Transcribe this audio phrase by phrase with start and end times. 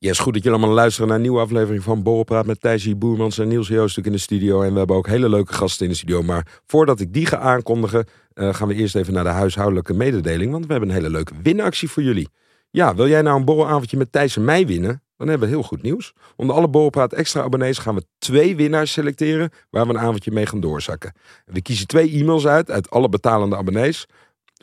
[0.00, 3.38] Yes, goed dat jullie allemaal luisteren naar een nieuwe aflevering van Borrelpraat met Thijsie Boermans
[3.38, 4.62] en Niels Joostuk in de studio.
[4.62, 6.22] En we hebben ook hele leuke gasten in de studio.
[6.22, 10.52] Maar voordat ik die ga aankondigen, eh, gaan we eerst even naar de huishoudelijke mededeling.
[10.52, 12.28] Want we hebben een hele leuke winactie voor jullie.
[12.70, 15.02] Ja, wil jij nou een borrelavondje met Thijs en mij winnen?
[15.16, 16.12] Dan hebben we heel goed nieuws.
[16.36, 20.46] Onder alle Borrelpraat extra abonnees gaan we twee winnaars selecteren waar we een avondje mee
[20.46, 21.12] gaan doorzakken.
[21.44, 24.06] We kiezen twee e-mails uit, uit alle betalende abonnees.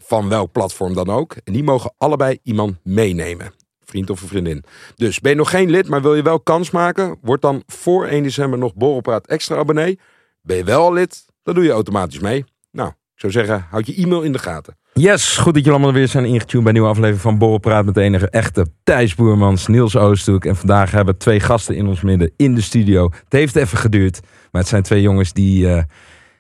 [0.02, 1.36] Van welk platform dan ook.
[1.44, 3.54] En die mogen allebei iemand meenemen
[3.86, 4.64] vriend of een vriendin.
[4.96, 7.18] Dus ben je nog geen lid, maar wil je wel kans maken?
[7.22, 10.00] Word dan voor 1 december nog Borrelpraat extra abonnee.
[10.42, 11.26] Ben je wel al lid?
[11.44, 12.46] Dan doe je automatisch mee.
[12.72, 14.78] Nou, ik zou zeggen, houd je e-mail in de gaten.
[14.94, 17.94] Yes, goed dat jullie allemaal weer zijn ingetuned bij een nieuwe aflevering van Borrelpraat met
[17.94, 20.46] de enige echte Thijs Boermans, Niels Oosthoek.
[20.46, 23.04] En vandaag hebben we twee gasten in ons midden in de studio.
[23.04, 24.20] Het heeft even geduurd,
[24.52, 25.82] maar het zijn twee jongens die, uh,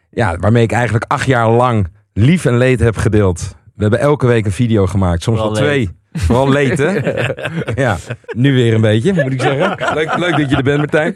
[0.09, 3.55] ja, waarmee ik eigenlijk acht jaar lang lief en leed heb gedeeld.
[3.75, 5.89] We hebben elke week een video gemaakt, soms wel twee.
[6.15, 6.91] Vooral leed, hè?
[7.83, 7.97] ja,
[8.35, 9.93] nu weer een beetje, moet ik zeggen.
[9.93, 11.13] Leuk, leuk dat je er bent, Martijn.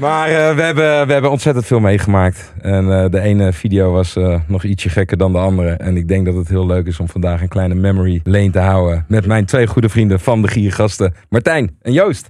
[0.00, 2.52] Maar uh, we, hebben, we hebben ontzettend veel meegemaakt.
[2.60, 5.70] En uh, de ene video was uh, nog ietsje gekker dan de andere.
[5.70, 8.58] En ik denk dat het heel leuk is om vandaag een kleine memory lane te
[8.58, 9.04] houden.
[9.08, 12.28] Met mijn twee goede vrienden van de Giergasten, Martijn en Joost.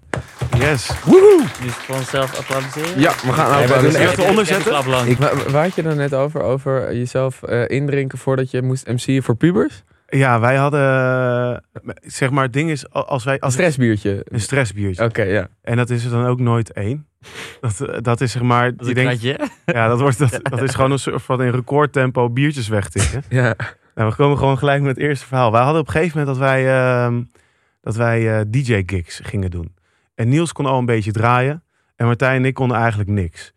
[0.59, 0.91] Yes.
[1.05, 1.45] Woehoe!
[1.65, 3.01] Dus voor onszelf applaudisseren?
[3.01, 5.07] Ja, we gaan doen echt onderzetten.
[5.07, 6.43] Ik, waar, waar had je dan net over?
[6.43, 9.84] Over jezelf uh, indrinken voordat je moest MC'en voor pubers?
[10.17, 11.64] Ja, wij hadden,
[12.03, 13.41] zeg maar, het ding is, als wij...
[13.41, 14.27] Als een stressbiertje?
[14.28, 15.05] Een stressbiertje.
[15.05, 15.48] Oké, okay, ja.
[15.62, 17.06] En dat is er dan ook nooit één.
[17.61, 18.77] Dat, dat is zeg maar...
[18.77, 19.20] Dat een denkt,
[19.67, 23.22] Ja, dat, wordt, dat, dat is gewoon een soort van in recordtempo biertjes wegtikken.
[23.28, 23.56] ja.
[23.94, 25.53] Nou, we komen gewoon gelijk met het eerste verhaal.
[25.53, 27.19] Wij hadden op een gegeven moment dat wij, uh,
[27.81, 29.75] dat wij uh, DJ-gigs gingen doen.
[30.15, 31.62] En Niels kon al een beetje draaien.
[31.97, 33.53] En Martijn en ik konden eigenlijk niks.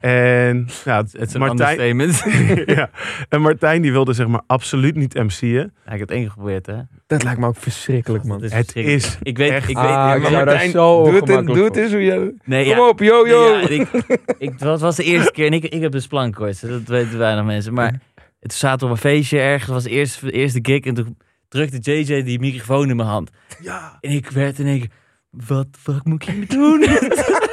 [0.00, 2.12] En ja, het is een Martijn,
[2.76, 2.90] ja,
[3.28, 5.50] en Martijn die wilde zeg maar absoluut niet MC'en.
[5.50, 6.76] Ja, ik heb het één keer geprobeerd hè.
[7.06, 8.42] Dat lijkt me ook verschrikkelijk man.
[8.42, 11.44] Is het is ik weet, echt, ik weet, ah, ik Martijn, zo doe het, in,
[11.44, 12.34] doe het eens hoe je...
[12.44, 13.56] Nee, Kom ja, op, yo yo.
[13.56, 14.04] Nee, ja, ik,
[14.38, 17.44] ik, dat was de eerste keer en ik, ik heb dus plankkoorts, dat weten weinig
[17.44, 17.74] mensen.
[17.74, 18.00] Maar
[18.40, 21.16] het zaten op een feestje ergens, het was de eerste, de eerste gig en toen
[21.48, 23.30] drukte JJ die microfoon in mijn hand.
[23.62, 23.98] Ja.
[24.00, 24.90] En ik werd en ik,
[25.30, 26.80] wat fuck moet ik hier doen?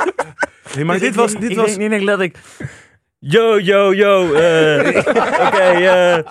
[0.75, 1.66] nee, maar dit was, dit ik was...
[1.66, 2.38] Denk, ik denk dat ik
[3.19, 4.33] Yo, yo, yo.
[4.33, 5.09] Uh, Oké,
[5.47, 6.23] okay, uh,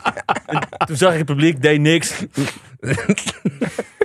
[0.87, 2.21] toen zag ik het publiek, deed niks.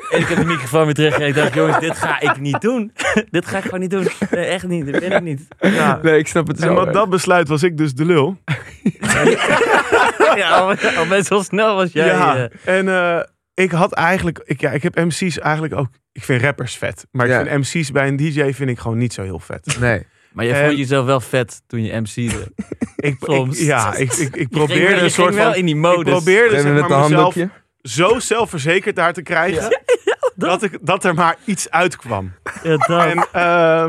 [0.09, 1.20] en ik heb de microfoon weer terug.
[1.20, 2.91] En ik dacht, jongens, dit ga ik niet doen.
[3.31, 4.08] dit ga ik gewoon niet doen.
[4.31, 5.47] Nee, echt niet, dat ben ik niet.
[5.59, 6.00] Ja.
[6.02, 6.68] Nee, ik snap het zo.
[6.78, 8.38] En met dat besluit was ik dus de lul.
[10.36, 12.06] ja, al, al best wel snel was jij.
[12.06, 13.20] Ja, uh, en uh,
[13.53, 14.41] ik had eigenlijk...
[14.44, 15.88] Ik, ja, ik heb MC's eigenlijk ook...
[16.12, 17.08] Ik vind rappers vet.
[17.12, 17.46] Maar ik Ja.
[17.46, 19.78] vind MC's bij een DJ vind ik gewoon niet zo heel vet.
[19.80, 20.06] Nee.
[20.34, 22.52] Maar je En- vond jezelf wel vet toen je MC'de.
[22.96, 23.59] Ik, Soms.
[23.59, 25.56] ik- ja, ik, ik, ik Je ging probeerde een soort van...
[25.56, 26.14] in die Ik modus.
[26.14, 27.50] probeerde zeg maar mezelf handdoekje.
[27.81, 29.80] zo zelfverzekerd daar te krijgen...
[30.36, 32.31] dat, ik, dat er maar iets uitkwam.
[32.64, 33.06] Ja, dat.
[33.06, 33.88] En uh,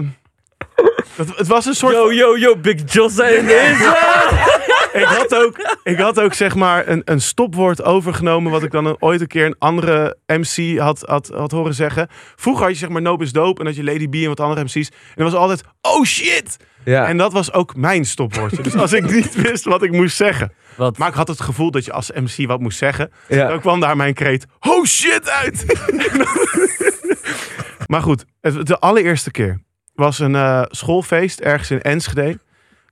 [1.17, 4.52] het, het was een soort Yo, yo, yo, Big Joss in deze.
[4.93, 8.53] Ik had ook, ik had ook zeg maar een, een stopwoord overgenomen.
[8.53, 12.09] Wat ik dan een- ooit een keer een andere MC had, had, had horen zeggen.
[12.37, 13.61] Vroeger had je zeg maar Nope is Dope.
[13.61, 14.89] En dat je Lady B en wat andere MC's.
[14.89, 16.57] En dat was altijd, oh shit!
[16.85, 17.07] Ja.
[17.07, 18.63] En dat was ook mijn stopwoordje.
[18.63, 20.53] Dus als ik niet wist wat ik moest zeggen.
[20.77, 20.99] Wat?
[20.99, 23.11] Maar ik had het gevoel dat je als MC wat moest zeggen.
[23.29, 23.49] ja.
[23.49, 25.65] Dan kwam daar mijn kreet, oh shit uit!
[27.87, 29.61] maar goed, het, de allereerste keer
[29.95, 32.39] was een eh, schoolfeest ergens in Enschede.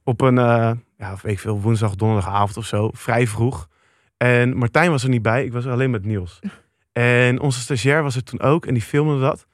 [0.05, 2.91] Op een, eh, ja, weet ik veel, woensdag, donderdagavond of zo.
[2.93, 3.69] Vrij vroeg.
[4.17, 5.45] En Martijn was er niet bij.
[5.45, 6.39] Ik was alleen met Niels.
[6.93, 8.67] En onze stagiair was er toen ook.
[8.67, 9.47] En die filmde dat.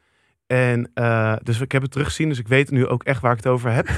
[0.47, 2.29] En eh, dus ik heb het teruggezien.
[2.29, 3.89] Dus ik weet nu ook echt waar ik het over heb.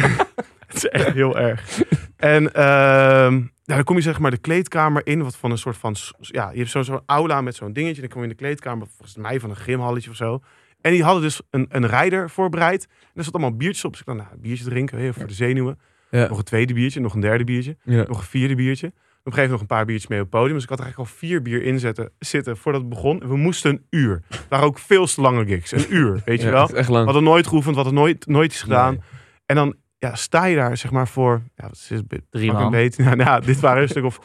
[0.66, 1.82] het is echt heel erg.
[2.16, 5.22] En nou, dan kom je zeg maar de kleedkamer in.
[5.22, 5.96] Wat van een soort van...
[6.18, 8.00] Ja, je hebt zo'n zo'n aula met zo'n dingetje.
[8.00, 10.40] Dan kom je in de kleedkamer, volgens mij van een gymhalletje of zo.
[10.80, 12.86] En die hadden dus een, een rijder voorbereid.
[13.00, 13.90] En er zat allemaal biertjes op.
[13.90, 15.78] Dus ik dacht, nou, een biertje drinken, hè, voor de zenuwen.
[16.10, 16.28] Ja.
[16.28, 17.76] Nog een tweede biertje, nog een derde biertje.
[17.84, 18.04] Ja.
[18.08, 18.86] Nog een vierde biertje.
[18.86, 20.54] Op een gegeven moment nog een paar biertjes mee op het podium.
[20.54, 23.18] Dus ik had er eigenlijk al vier bier in zetten, zitten voordat het begon.
[23.28, 24.22] We moesten een uur.
[24.28, 25.72] Het waren ook veel te lange gigs.
[25.72, 26.60] Een uur, weet je Ja, wel.
[26.60, 27.04] dat is echt lang.
[27.06, 28.92] We hadden nooit geoefend, we hadden nooit, nooit iets gedaan.
[28.92, 29.02] Nee.
[29.46, 31.42] En dan ja, sta je daar zeg maar voor...
[31.56, 32.22] Ja, wat is het?
[32.30, 32.70] Drie man.
[32.70, 33.02] beetje.
[33.04, 34.20] Nou, nou, dit waren een stuk of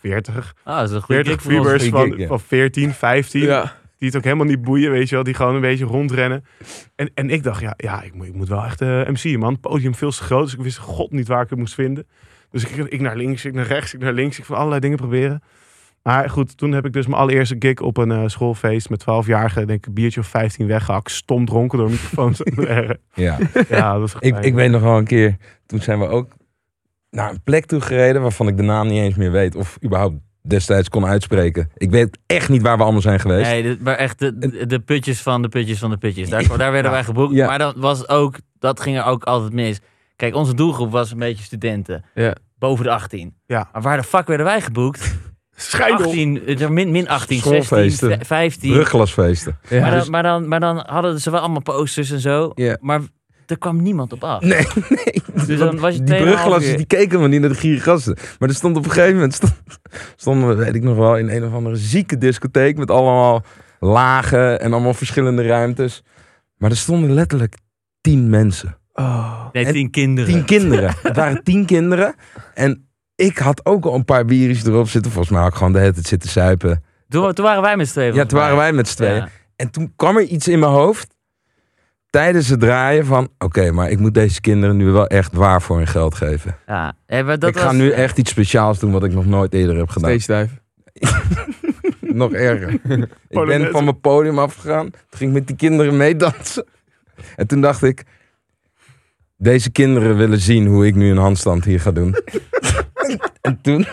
[0.00, 0.54] 40.
[0.64, 1.62] Ah, dat is een goede 40 gig voor ons.
[1.62, 2.26] viewers Goeie van, gig, ja.
[2.26, 3.42] van 14, 15.
[3.42, 3.76] Ja.
[3.98, 5.24] Die het ook helemaal niet boeien, weet je wel.
[5.24, 6.44] Die gewoon een beetje rondrennen.
[6.94, 9.52] En, en ik dacht, ja, ja ik, moet, ik moet wel echt eh MC'en, man.
[9.52, 12.06] Het podium veel te groot, dus ik wist god niet waar ik het moest vinden.
[12.50, 14.38] Dus ik, ik naar links, ik naar rechts, ik naar links.
[14.38, 15.42] Ik van allerlei dingen proberen.
[16.02, 19.66] Maar goed, toen heb ik dus mijn allereerste gig op een eh, schoolfeest met 12-jarigen.
[19.66, 21.10] Denk ik een biertje of 15 weggehakt.
[21.10, 22.40] Stom dronken door microfoons.
[23.14, 23.38] Ja.
[23.68, 25.36] ja, dat Ik, ik weet nog wel een keer,
[25.66, 26.32] toen zijn we ook
[27.10, 30.16] naar een plek toe gereden waarvan ik de naam niet eens meer weet of überhaupt
[30.48, 31.70] destijds kon uitspreken.
[31.76, 33.50] Ik weet echt niet waar we allemaal zijn geweest.
[33.50, 36.28] Nee, dit- maar echt de, de, putjes van de putjes van de putjes.
[36.28, 37.34] Daar, daar werden wij geboekt.
[37.34, 37.46] Ja.
[37.46, 39.80] Maar dat was ook, dat ging er ook altijd mis.
[40.16, 42.04] Kijk, onze doelgroep was een beetje studenten.
[42.14, 42.34] Ja.
[42.58, 43.34] Boven de 18.
[43.46, 43.68] Ja.
[43.72, 45.16] Maar waar de fuck werden wij geboekt?
[45.56, 46.06] Schijndel.
[46.06, 48.26] 18, eh, min, min 18, 16, Schoolfeesten.
[48.26, 48.72] 15.
[48.72, 49.58] Brugglasfeesten.
[49.68, 52.52] Ja, maar, dus- dan, maar, dan, maar dan hadden ze wel allemaal posters en zo.
[52.54, 52.76] Ja.
[52.80, 53.00] Maar
[53.50, 54.40] er kwam niemand op af.
[54.42, 54.66] Nee,
[55.04, 55.46] nee.
[55.46, 56.76] Dus dan was je die 2,5 brugglassen uur.
[56.76, 58.16] die keken me niet naar de giergassen.
[58.38, 59.52] Maar er stond op een gegeven moment, stond,
[60.16, 63.44] stonden we, weet ik nog wel, in een of andere zieke discotheek met allemaal
[63.80, 66.02] lagen en allemaal verschillende ruimtes.
[66.56, 67.56] Maar er stonden letterlijk
[68.00, 68.78] tien mensen.
[68.92, 69.46] oh.
[69.52, 70.32] Nee, En tien kinderen.
[70.32, 70.94] Tien kinderen.
[71.02, 72.14] Het waren tien kinderen.
[72.54, 75.10] En ik had ook al een paar biertjes erop zitten.
[75.12, 76.82] Volgens mij had ik gewoon de hele tijd zitten suipen.
[77.08, 78.14] Toen, toen waren wij met z'n tweeën.
[78.14, 79.14] Ja, toen waren wij met z'n tweeën.
[79.14, 79.28] Ja.
[79.56, 81.14] En toen kwam er iets in mijn hoofd.
[82.10, 83.28] Tijdens het draaien van...
[83.38, 86.56] Oké, maar ik moet deze kinderen nu wel echt waar voor hun geld geven.
[86.66, 86.94] Ja.
[87.06, 89.76] Ja, maar dat ik ga nu echt iets speciaals doen wat ik nog nooit eerder
[89.76, 90.20] heb gedaan.
[90.20, 90.48] Stage
[90.92, 92.14] dive.
[92.14, 92.72] nog erger.
[93.28, 94.90] ik ben van mijn podium afgegaan.
[94.90, 96.66] Toen ging ik met die kinderen meedansen.
[97.36, 98.04] En toen dacht ik...
[99.40, 102.16] Deze kinderen willen zien hoe ik nu een handstand hier ga doen.
[103.40, 103.86] en toen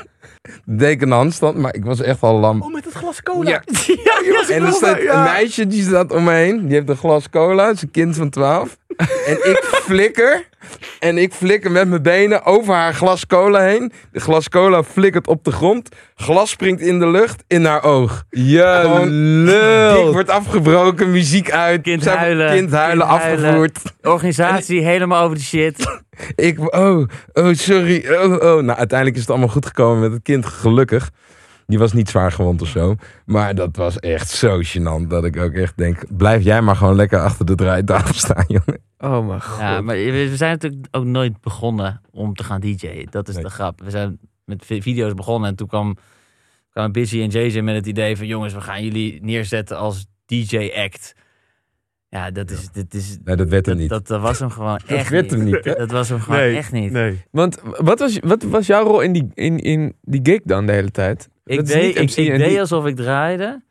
[1.02, 2.62] een handstand, maar ik was echt al lam.
[2.62, 3.50] Oh, met het glas cola.
[3.50, 3.62] Ja.
[4.04, 6.66] ja, En er staat een meisje die staat om me heen.
[6.66, 7.68] Die heeft een glas cola.
[7.68, 8.78] Het is een kind van 12.
[9.26, 10.48] En ik flikker.
[11.00, 13.92] En ik flikker met mijn benen over haar glas cola heen.
[14.12, 15.90] De glas cola flikkert op de grond.
[16.16, 18.24] Glas springt in de lucht in haar oog.
[18.30, 21.82] Gewoon Dik wordt afgebroken, muziek uit.
[21.82, 23.42] Kind Zij- huilen, Kind huilen, kind huilen.
[23.48, 23.80] afgevoerd.
[24.02, 26.00] Organisatie helemaal over de shit.
[26.36, 28.06] Ik, oh, oh, sorry.
[28.12, 28.40] Oh, oh.
[28.40, 31.10] Nou, uiteindelijk is het allemaal goed gekomen met het kind, gelukkig.
[31.68, 32.96] Die was niet zwaar gewond of zo.
[33.26, 36.18] Maar dat was echt zo gênant dat ik ook echt denk...
[36.18, 38.82] Blijf jij maar gewoon lekker achter de draaitafel staan, jongen.
[38.98, 39.60] Oh mijn god.
[39.60, 43.08] Ja, maar we zijn natuurlijk ook nooit begonnen om te gaan DJ'en.
[43.10, 43.44] Dat is Nee.
[43.44, 43.82] de grap.
[43.82, 45.98] We zijn met vi- video's begonnen en toen kwam,
[46.70, 48.28] kwamen Busy en JJ met het idee van...
[48.28, 51.14] jongens, we gaan jullie neerzetten als DJ-act.
[52.10, 52.72] Ja, dat is...
[52.72, 53.90] Dat, is Nee, dat werd hem dat, niet.
[53.90, 55.32] dat, dat was hem gewoon Dat echt werd niet.
[55.32, 55.74] hem niet, hè?
[55.76, 56.92] Dat was hem gewoon Nee, echt niet.
[56.92, 57.24] Nee.
[57.32, 60.72] Want wat was, wat was jouw rol in die, in, in die gig dan de
[60.72, 61.30] hele tijd?
[61.46, 63.62] Ik, deed, ik, deed alsof ik draaide,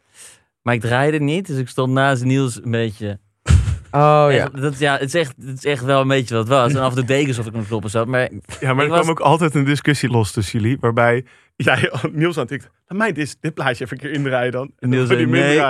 [0.63, 1.47] maar ik draaide niet.
[1.47, 3.19] Dus ik stond naast Niels een beetje...
[3.91, 4.31] Oh ja.
[4.31, 6.73] Echt, dat, ja, het, is echt, het is echt wel een beetje wat het was.
[6.75, 8.07] En af en toe deed ik alsof ik op de knoppen zat.
[8.07, 8.31] Maar
[8.61, 10.77] Ja, maar er was- kwam ook altijd een discussie los tussen jullie.
[10.81, 11.25] Waarbij
[11.57, 12.71] jij Niels aan tikt.
[12.87, 14.71] Laat mij dit, dit plaatje even een keer indraaien dan.
[14.79, 15.61] En Niels dan zei, nee.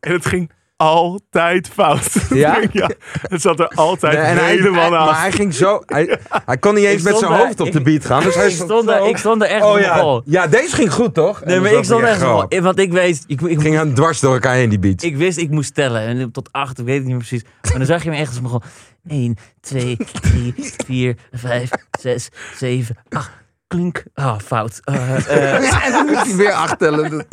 [0.00, 0.50] En het ging
[0.82, 2.12] altijd fout.
[2.30, 2.60] Ja?
[2.72, 2.90] ja.
[3.28, 5.10] Het zat er altijd Nee, en hij, helemaal hij- naast.
[5.10, 5.82] maar hij ging zo...
[5.86, 8.22] Hij, hij kon niet eens met stond zijn daar- hoofd op ik- de beat gaan.
[8.22, 9.98] Dus hij ik stond, daar, ik stond er echt Oh op ja.
[9.98, 10.22] vol.
[10.24, 11.44] ja, deze ging goed, toch?
[11.44, 12.60] Nee, En maar dan ik stond echt gewoon- vol.
[12.60, 15.02] Want ik weet, ik, ik, ging aan dwars door elkaar heen, die beat.
[15.02, 16.00] ik wist, ik moest tellen.
[16.02, 17.42] En tot acht, ik weet het niet meer precies.
[17.62, 18.62] Maar dan zag je me echt als begon.
[19.08, 20.54] 1, 2, 3,
[20.86, 21.70] 4, 5,
[22.00, 23.30] 6, 7, 8.
[23.66, 24.02] Klink.
[24.14, 24.80] Ah, fout.
[24.84, 24.94] Eh,
[25.28, 27.26] eh, en dan moest hij weer achtellen.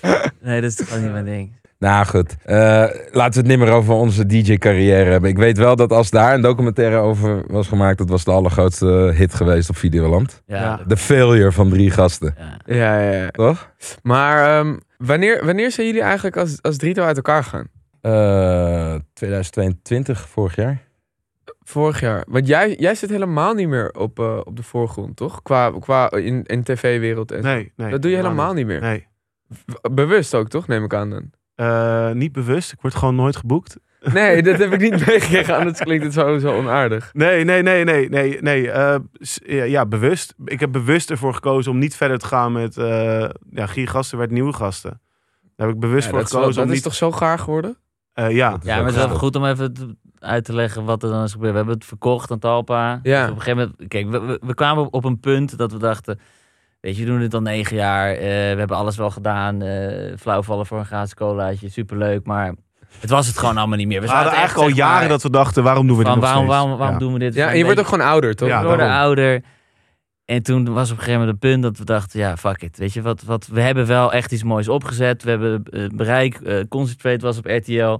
[0.40, 1.56] nee, dat is gewoon niet mijn ding.
[1.78, 2.56] Nou goed, Eh,
[3.10, 5.30] laten we het niet meer over onze DJ-carrière hebben.
[5.30, 8.86] Ik weet wel dat als daar een documentaire over was gemaakt, dat was de allergrootste
[9.14, 10.42] hit geweest op Videoland.
[10.46, 12.74] Ja, De failure van drie gasten, ja.
[12.74, 13.30] Ja, ja, ja.
[13.30, 13.70] toch?
[14.02, 17.68] Maar ehm, wanneer, wanneer zijn jullie eigenlijk als, als drietal uit elkaar gegaan?
[18.00, 20.86] Eh 2022, vorig jaar.
[21.62, 22.24] Vorig jaar.
[22.28, 25.42] Want jij, jij zit helemaal niet meer op, eh, op de voorgrond, toch?
[25.42, 27.32] Qua, qua in, in tv-wereld.
[27.32, 27.42] En...
[27.42, 27.90] Nee, nee.
[27.90, 28.80] dat doe je helemaal niet meer.
[28.80, 29.06] Nee.
[29.92, 30.66] Bewust ook, toch?
[30.66, 31.30] Neem ik aan dan.
[31.54, 32.72] Eh, niet bewust.
[32.72, 33.76] Ik word gewoon nooit geboekt.
[34.12, 35.56] Nee, dat heb ik niet meegekregen.
[35.56, 37.10] Anders klinkt het zo, zo onaardig.
[37.12, 38.70] Nee, nee, nee, nee, nee, nee.
[38.70, 40.34] eh, s- ja, ja, bewust.
[40.44, 44.30] Ik heb bewust ervoor gekozen om niet verder te gaan met eh ja, giergasten werd
[44.30, 45.00] nieuwe gasten.
[45.56, 46.84] Daar heb ik bewust Ja, voor dat is, wel- gekozen dat om is niet...
[46.98, 47.76] toch zo gaar geworden?
[48.12, 51.02] eh, ja, Ja, maar het is wel goed om even te- uit te leggen wat
[51.02, 51.50] er dan is gebeurd.
[51.50, 53.00] We hebben het verkocht aan Talpa.
[53.02, 53.20] Ja.
[53.20, 55.78] Dus op een gegeven moment, kijk, we, we, we kwamen op een punt dat we
[55.78, 56.20] dachten,
[56.80, 58.10] weet je, we doen dit al negen jaar.
[58.12, 59.62] eh, we hebben alles wel gedaan.
[59.62, 62.26] eh flauwvallen voor een gratis colaatje, superleuk.
[62.26, 62.54] Maar
[63.00, 64.00] het was het gewoon allemaal niet meer.
[64.00, 66.12] We we hadden zaten eigenlijk al jaren maar, dat we dachten, waarom doen we dit
[66.12, 66.56] nog waarom, steeds?
[66.58, 67.02] waarom, waarom Ja.
[67.02, 67.34] doen we dit?
[67.34, 68.48] Ja, en je wordt ook gewoon ouder, toch?
[68.48, 69.04] Ja, we worden daarom.
[69.06, 69.42] ouder.
[70.24, 72.78] En toen was op een gegeven moment een punt dat we dachten, ja, fuck it.
[72.78, 75.22] Weet je, wat, wat, we hebben wel echt iets moois opgezet.
[75.22, 77.96] We hebben eh, bereik, eh Concentrate was op RTL.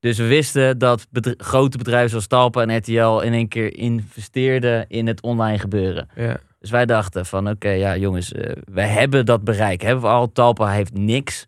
[0.00, 4.84] Dus we wisten dat bedr- grote bedrijven zoals Talpa en RTL in één keer investeerden
[4.88, 6.08] in het online gebeuren.
[6.14, 6.36] Ja.
[6.58, 9.82] Dus wij dachten van, oké, ja jongens, eh, wij hebben dat bereik.
[9.82, 11.46] Hebben we al, Talpa heeft niks.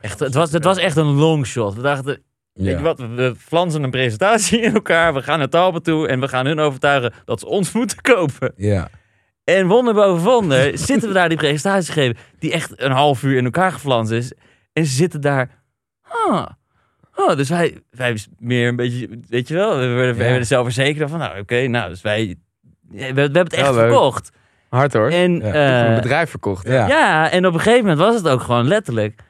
[0.00, 1.74] Echt, het, was, het was echt een longshot.
[1.74, 5.14] We dachten, weet je wat, we- we flansen een presentatie in elkaar.
[5.14, 8.52] We gaan naar Talbot toe en we gaan hun overtuigen dat ze ons moeten kopen.
[8.56, 8.88] Ja.
[9.44, 12.16] En wonder boven wonder zitten we daar die presentatie geven.
[12.38, 14.32] Die echt een half uur in elkaar geflanst is.
[14.72, 15.50] En ze zitten daar.
[16.02, 16.46] Ah.
[17.14, 20.28] Oh, dus wij, wij meer een beetje, weet je wel, we werden, we Ja.
[20.28, 22.36] werden zelfverzekerd van, nou oké, nou, dus wij,
[22.88, 23.80] we, we hebben het echt Ja, leuk.
[23.80, 24.30] verkocht.
[24.70, 25.08] Hard hoor.
[25.10, 25.52] En, Ja.
[25.82, 26.66] eh, een bedrijf verkocht.
[26.68, 26.86] Ja.
[26.86, 29.20] ja, en op een gegeven moment was het ook gewoon letterlijk.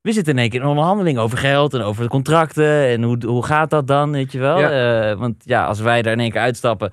[0.00, 2.86] We zitten in één keer in onderhandeling over geld en over de contracten.
[2.88, 4.58] En hoe, hoe gaat dat dan, weet je wel?
[4.58, 6.92] Eh, want ja, als wij daar in één keer uitstappen,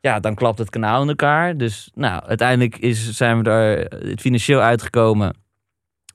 [0.00, 1.56] ja, dan klapt het kanaal in elkaar.
[1.56, 5.34] Dus nou, uiteindelijk is, zijn we daar eh, financieel uitgekomen.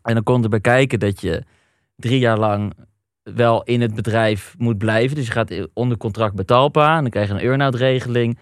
[0.01, 1.43] En dan komt erbij kijken dat je
[1.95, 2.73] drie jaar lang
[3.23, 5.15] wel in het bedrijf moet blijven.
[5.15, 6.95] Dus je gaat onder contract bij Talpa.
[6.95, 8.37] En dan krijg je een earn-out regeling.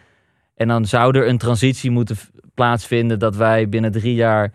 [0.56, 2.18] En dan zou er een transitie moeten
[2.54, 4.52] plaatsvinden dat wij binnen drie jaar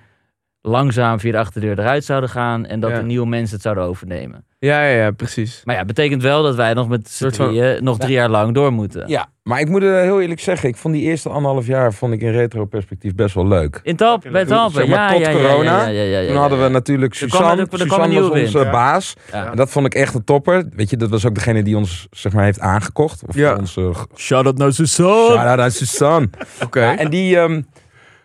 [0.60, 2.66] langzaam via de achterdeur eruit zouden gaan.
[2.66, 2.96] En dat Ja.
[2.98, 4.44] de nieuwe mensen het zouden overnemen.
[4.60, 5.60] Ja, ja, ja, precies.
[5.64, 8.54] Maar ja, betekent wel dat wij nog met z'n Soort van- nog drie jaar lang
[8.54, 9.08] door moeten.
[9.08, 12.12] ja, maar ik moet eh, heel eerlijk zeggen, ik vond die eerste anderhalf jaar vond
[12.12, 13.80] ik in retro-perspectief best wel leuk.
[13.82, 15.80] In Talp, bij Talpa, zeg maar, ja, tot ja, ja, corona.
[15.80, 17.62] Ja, ja, ja, ja, Toen hadden we natuurlijk Er kwam Suzanne.
[17.62, 19.14] er- er Suzanne was onze baas.
[19.32, 19.50] Ja.
[19.50, 20.64] En dat vond ik echt een topper.
[20.76, 23.22] Weet je, dat was ook degene die ons zeg maar heeft aangekocht.
[23.28, 23.56] Of Ja.
[23.56, 25.26] onze Shout-out naar Suzanne.
[25.26, 26.28] Shout-out aan Suzanne.
[26.64, 26.80] Oké.
[26.80, 27.62] Ja, en die, ehm,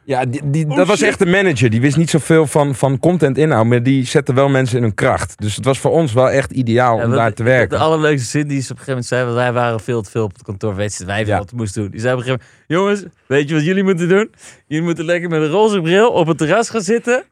[0.05, 1.69] ja, die, die, dat was echt de manager.
[1.69, 4.93] Die wist niet zoveel van, van content inhoud, maar die zette wel mensen in hun
[4.93, 5.33] kracht.
[5.37, 7.77] Dus het was voor ons wel echt ideaal Ja, om daar te werken.
[7.77, 10.09] De allerleukste zin die ze op een gegeven moment zei, want wij waren veel te
[10.09, 11.37] veel op het kantoor, weet je wat wij Ja.
[11.37, 11.91] wat moesten doen.
[11.91, 14.31] Die zei op een gegeven moment, jongens, weet je wat jullie moeten doen?
[14.67, 17.23] Jullie moeten lekker met een roze bril op het terras gaan zitten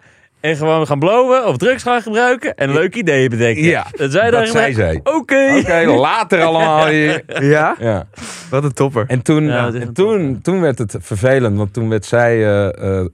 [0.42, 3.64] en gewoon gaan blowen of drugs gaan gebruiken en leuke ideeën bedenken.
[3.64, 5.00] Ja, dat zei dat daar zei zij.
[5.04, 5.62] Oké.
[5.86, 7.24] Later allemaal hier.
[7.44, 7.76] Ja?
[7.80, 8.08] Ja.
[8.50, 9.06] Wat een topper.
[9.08, 12.06] En, toen, Ja, dat is en een toen, toen werd het vervelend, want toen werd
[12.06, 13.06] zij eh, eh,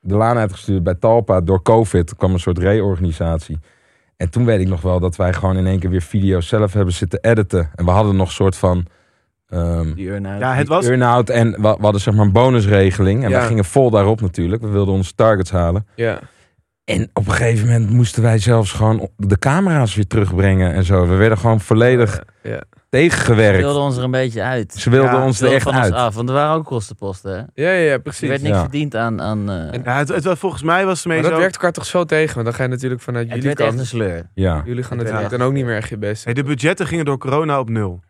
[0.00, 2.10] de laan uitgestuurd bij Talpa door COVID.
[2.10, 3.58] Er kwam een soort reorganisatie.
[4.16, 6.72] En toen weet ik nog wel dat wij gewoon in één keer weer video's zelf
[6.72, 7.70] hebben zitten editen.
[7.74, 8.86] En we hadden nog een soort van...
[9.48, 10.40] ehm Die uit.
[10.40, 10.86] Ja, het was...
[10.86, 13.24] Earn-out en we, we hadden zeg maar een bonusregeling.
[13.24, 13.40] En Ja.
[13.40, 14.62] we gingen vol daarop natuurlijk.
[14.62, 15.86] We wilden onze targets halen.
[15.94, 16.18] Ja.
[16.90, 21.06] En op een gegeven moment moesten wij zelfs gewoon de camera's weer terugbrengen en zo.
[21.08, 22.50] We werden gewoon volledig Ja.
[22.90, 23.58] Ze tegengewerkt.
[23.60, 24.72] wilden ons er een beetje uit.
[24.74, 25.92] Ze wilden Ja, ons Ze er echt van ons uit.
[25.92, 27.30] af, want er waren ook kostenposten.
[27.32, 27.36] Hè?
[27.38, 28.28] Ja, ja, ja, Er precies.
[28.28, 28.60] werd niks Ja.
[28.60, 29.20] verdiend aan...
[29.20, 31.38] aan eh, Ja, het, het, volgens mij was het Maar mee dat zo...
[31.38, 33.70] werkt elkaar toch zo tegen, want dan ga je natuurlijk vanuit het jullie werd echt
[33.70, 33.88] een kant...
[33.88, 34.30] sleur.
[34.34, 34.62] Ja.
[34.64, 36.24] Jullie gaan Het natuurlijk werd dan ook niet meer echt je best.
[36.24, 38.00] Hey, de budgetten gingen door corona op nul.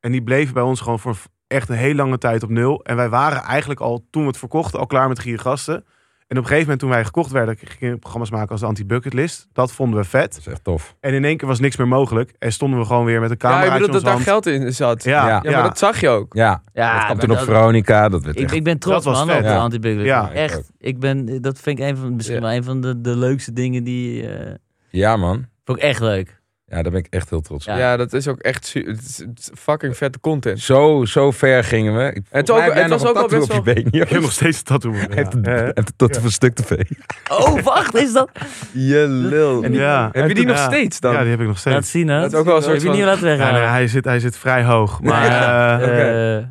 [0.00, 1.16] En die bleven bij ons gewoon voor
[1.46, 2.82] echt een hele lange tijd op nul.
[2.84, 5.84] En wij waren eigenlijk al, toen we het verkochten, al klaar met gasten.
[6.28, 8.66] En op een gegeven moment toen wij gekocht werden, gingen we programma's maken als de
[8.66, 9.48] anti-bucketlist.
[9.52, 10.30] Dat vonden we vet.
[10.30, 10.96] Dat is echt tof.
[11.00, 12.32] En in één keer was niks meer mogelijk.
[12.38, 14.24] En stonden we gewoon weer met een Ja, camera ik bedoel dat daar hand.
[14.24, 15.04] geld in zat.
[15.04, 15.40] Ja, Ja.
[15.42, 16.34] Ja, maar dat zag je ook.
[16.34, 18.08] Ja, Ja, dat kwam toen op Veronica.
[18.08, 18.52] Dat werd Ik, echt...
[18.54, 19.36] ik ben trots Dat was man vet.
[19.36, 19.58] op de Ja.
[19.58, 20.30] anti Ja.
[20.32, 20.70] Echt.
[20.78, 22.42] Ik ben, dat vind ik een van, misschien Ja.
[22.42, 24.28] wel een van de, de leukste dingen die...
[24.28, 24.54] eh
[24.90, 25.46] Ja man.
[25.64, 26.37] vond ik echt leuk.
[26.70, 27.72] Ja, daar ben ik echt heel trots op.
[27.74, 27.78] Ja.
[27.78, 30.60] Ja, dat is ook echt su- het is, het is fucking vette content.
[30.60, 32.12] Zo, zo ver gingen we.
[32.12, 33.86] Ik, Het ook- heb het was ook wel best op je been.
[34.02, 34.92] Ik heb nog steeds een tattoo.
[34.92, 35.50] Heeft een, Ja.
[35.50, 36.80] heeft een tattoo van stuk tv.
[37.30, 38.30] Oh, wacht, is dat?
[38.72, 39.62] Je lul.
[39.64, 40.08] En die- ja.
[40.12, 40.64] Heb je die nog Ja.
[40.66, 41.12] steeds dan?
[41.12, 41.74] Ja, die heb ik nog steeds.
[41.76, 42.20] Laat zien, hè?
[42.20, 43.68] Dat is ook wel een Heb soort je niet van- laten Ja, weghalen?
[43.70, 45.00] hij, zit, hij zit vrij hoog.
[45.02, 46.44] Maar Ja, eh, eh,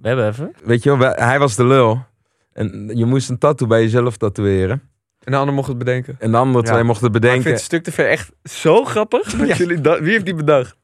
[0.00, 0.52] we hebben even.
[0.64, 2.04] Weet je wel, wij- hij was de lul.
[2.52, 4.82] En je moest een tattoo bij jezelf tatoeëren.
[5.24, 6.16] En de ander mocht het bedenken.
[6.18, 6.72] En de andere Ja.
[6.72, 9.32] twee mochten het Maar ik vind het stuk tv echt zo grappig.
[9.36, 10.76] dat jullie dat, wie heeft die bedacht?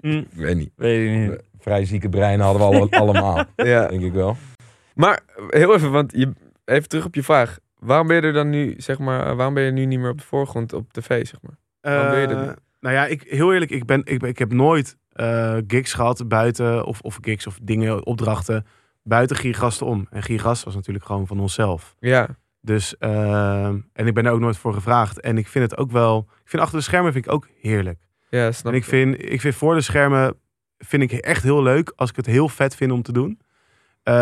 [0.00, 0.70] Ik weet niet.
[0.76, 1.40] Weet ik niet.
[1.58, 3.44] Vrij zieke breinen hadden we alle- allemaal.
[3.56, 3.86] Ja.
[3.86, 4.36] Denk ik wel.
[4.94, 6.32] Maar heel even, want je,
[6.64, 7.58] even terug op je vraag.
[7.78, 10.18] Waarom ben je er dan nu, zeg maar, waarom ben je nu niet meer op
[10.18, 11.56] de voorgrond op tv, zeg maar?
[11.80, 12.56] Waarom doe je dat Eh, niet?
[12.80, 16.28] Nou ja, ik, heel eerlijk, ik, ben, ik, ben- ik heb nooit eh, gigs gehad
[16.28, 18.66] buiten, of, of gigs of dingen, opdrachten,
[19.02, 20.06] buiten Giergasten om.
[20.10, 21.94] En Giergast was natuurlijk gewoon van onszelf.
[21.98, 22.28] Ja.
[22.64, 25.20] Dus, eh, en ik ben er ook nooit voor gevraagd.
[25.20, 27.98] En ik vind het ook wel, ik vind achter de schermen vind ik ook heerlijk.
[28.28, 30.34] Ja, snap En ik vind, ik vind voor de schermen,
[30.78, 33.40] vind ik echt heel leuk als ik het heel vet vind om te doen.
[34.02, 34.14] Eh,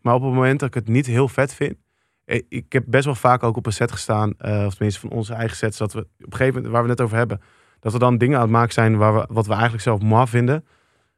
[0.00, 1.76] maar op het moment dat ik het niet heel vet vind,
[2.24, 5.10] eh, ik heb best wel vaak ook op een set gestaan, eh, of tenminste van
[5.10, 7.40] onze eigen sets, dat we op een gegeven moment, waar we het net over hebben,
[7.80, 10.26] dat we dan dingen aan het maken zijn waar we, wat we eigenlijk zelf mooi
[10.26, 10.64] vinden.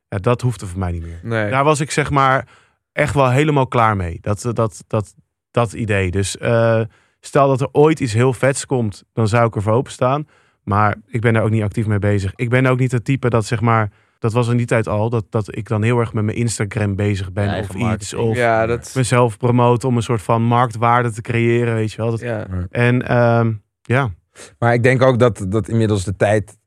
[0.08, 1.20] Ja, dat hoeft er voor mij niet meer.
[1.22, 1.50] Nee.
[1.50, 2.48] Daar was ik zeg maar
[2.92, 4.18] echt wel helemaal klaar mee.
[4.20, 5.14] Dat, dat, dat,
[5.54, 6.10] dat idee.
[6.10, 6.80] Dus eh,
[7.20, 10.26] stel dat er ooit iets heel vets komt, dan zou ik er voor openstaan.
[10.62, 12.32] Maar ik ben daar ook niet actief mee bezig.
[12.36, 15.10] Ik ben ook niet het type dat zeg maar, dat was in die tijd al,
[15.10, 18.14] dat, dat ik dan heel erg met mijn Instagram bezig ben of iets.
[18.14, 22.10] Of ja, dat mezelf promoten om een soort van marktwaarde te creëren, weet je wel.
[22.10, 22.46] Dat, ja.
[22.70, 24.10] En ehm, ja,
[24.58, 26.58] Maar ik denk ook dat, dat inmiddels de tijd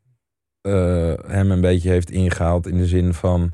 [0.62, 2.68] eh, hem een beetje heeft ingehaald.
[2.68, 3.52] In de zin van.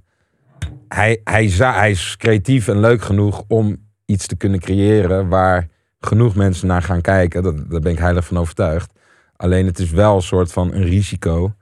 [0.87, 3.82] Hij, hij, hij is creatief en leuk genoeg om
[4.13, 5.67] iets te kunnen creëren waar
[5.99, 7.43] genoeg mensen naar gaan kijken.
[7.43, 8.91] Dat, daar ben ik heilig van overtuigd.
[9.35, 11.53] Alleen het is wel een soort van een risico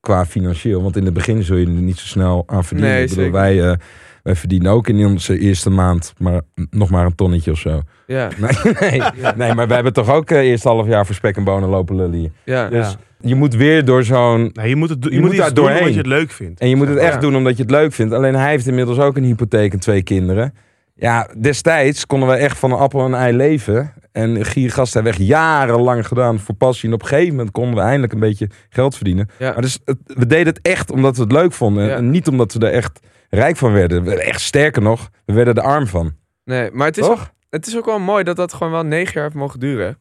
[0.00, 0.82] qua financieel.
[0.82, 2.94] Want in het begin zul je er niet zo snel aan verdienen.
[2.94, 3.76] Nee, ik bedoel, wij, eh,
[4.22, 7.80] wij verdienen ook in onze eerste maand maar nog maar een tonnetje of zo.
[8.06, 8.28] Ja,
[8.80, 9.00] Nee, nee,
[9.36, 11.96] nee maar wij hebben toch ook eh, eerst half jaar voor spek en bonen lopen
[11.96, 12.30] lullen hier.
[12.44, 12.68] ja.
[12.68, 14.50] Dus je moet weer door zo'n...
[14.52, 15.80] Nee, je moet, het, do- je Je moet, moet iets daar doen doorheen.
[15.82, 16.60] omdat je het leuk vindt.
[16.60, 17.20] En je moet het echt Ja.
[17.20, 18.12] doen omdat je het leuk vindt.
[18.14, 20.54] Alleen hij heeft inmiddels ook een hypotheek en twee kinderen.
[20.98, 23.92] Ja, destijds konden we echt van een appel en een ei leven.
[24.12, 26.88] En Giergast hebben we echt jarenlang gedaan voor passie.
[26.88, 29.28] En op een gegeven moment konden we eindelijk een beetje geld verdienen.
[29.38, 29.52] Ja.
[29.52, 31.84] Maar dus, het- we deden het echt omdat we het leuk vonden.
[31.86, 31.96] Ja.
[31.96, 33.00] En niet omdat we er echt
[33.30, 34.04] rijk van werden.
[34.04, 36.14] We- Echt sterker nog, we werden er arm van.
[36.44, 37.32] Nee, maar het is, Toch?
[37.50, 39.98] het is ook wel mooi dat dat gewoon wel negen jaar heeft mogen duren.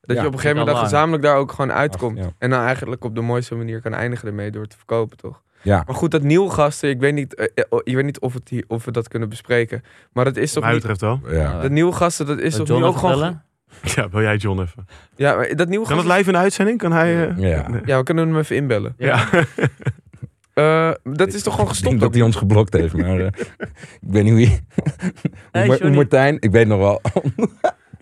[0.00, 2.18] Dat Ja, je op een gegeven moment gezamenlijk daar ook gewoon uitkomt.
[2.20, 2.26] Ach.
[2.38, 5.42] En dan eigenlijk op de mooiste manier kan eindigen ermee door te verkopen, toch?
[5.66, 5.82] Ja.
[5.86, 8.34] Maar goed, dat nieuwe gasten, ik weet niet, eh, eh, oh, ik weet niet of,
[8.34, 9.82] het hier, of we dat kunnen bespreken.
[10.12, 11.20] Maar dat is toch mij betreft wel.
[11.30, 11.60] Ja.
[11.60, 13.14] Dat nieuwe gasten, dat is Zal toch nu ook gewoon...
[13.18, 13.42] bellen?
[13.94, 14.86] Ja, wil jij John even?
[15.16, 16.16] Ja, maar dat nieuwe Kan het gasten...
[16.18, 16.78] live in de uitzending?
[16.78, 17.28] Kan hij...
[17.28, 17.66] eh, Ja.
[17.84, 18.94] Ja, we kunnen hem even inbellen.
[18.98, 19.24] Ja.
[20.54, 21.90] Eh, dat is toch gewoon Ik gestopt?
[21.90, 22.96] denk dat hij ons geblokt heeft.
[22.96, 23.26] Maar eh,
[24.06, 24.58] ik weet niet hoe je...
[25.52, 25.90] Hey.
[25.90, 27.00] Martijn, ik weet nog wel.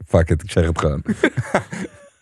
[0.07, 1.03] Fuck it, ik zeg het gewoon.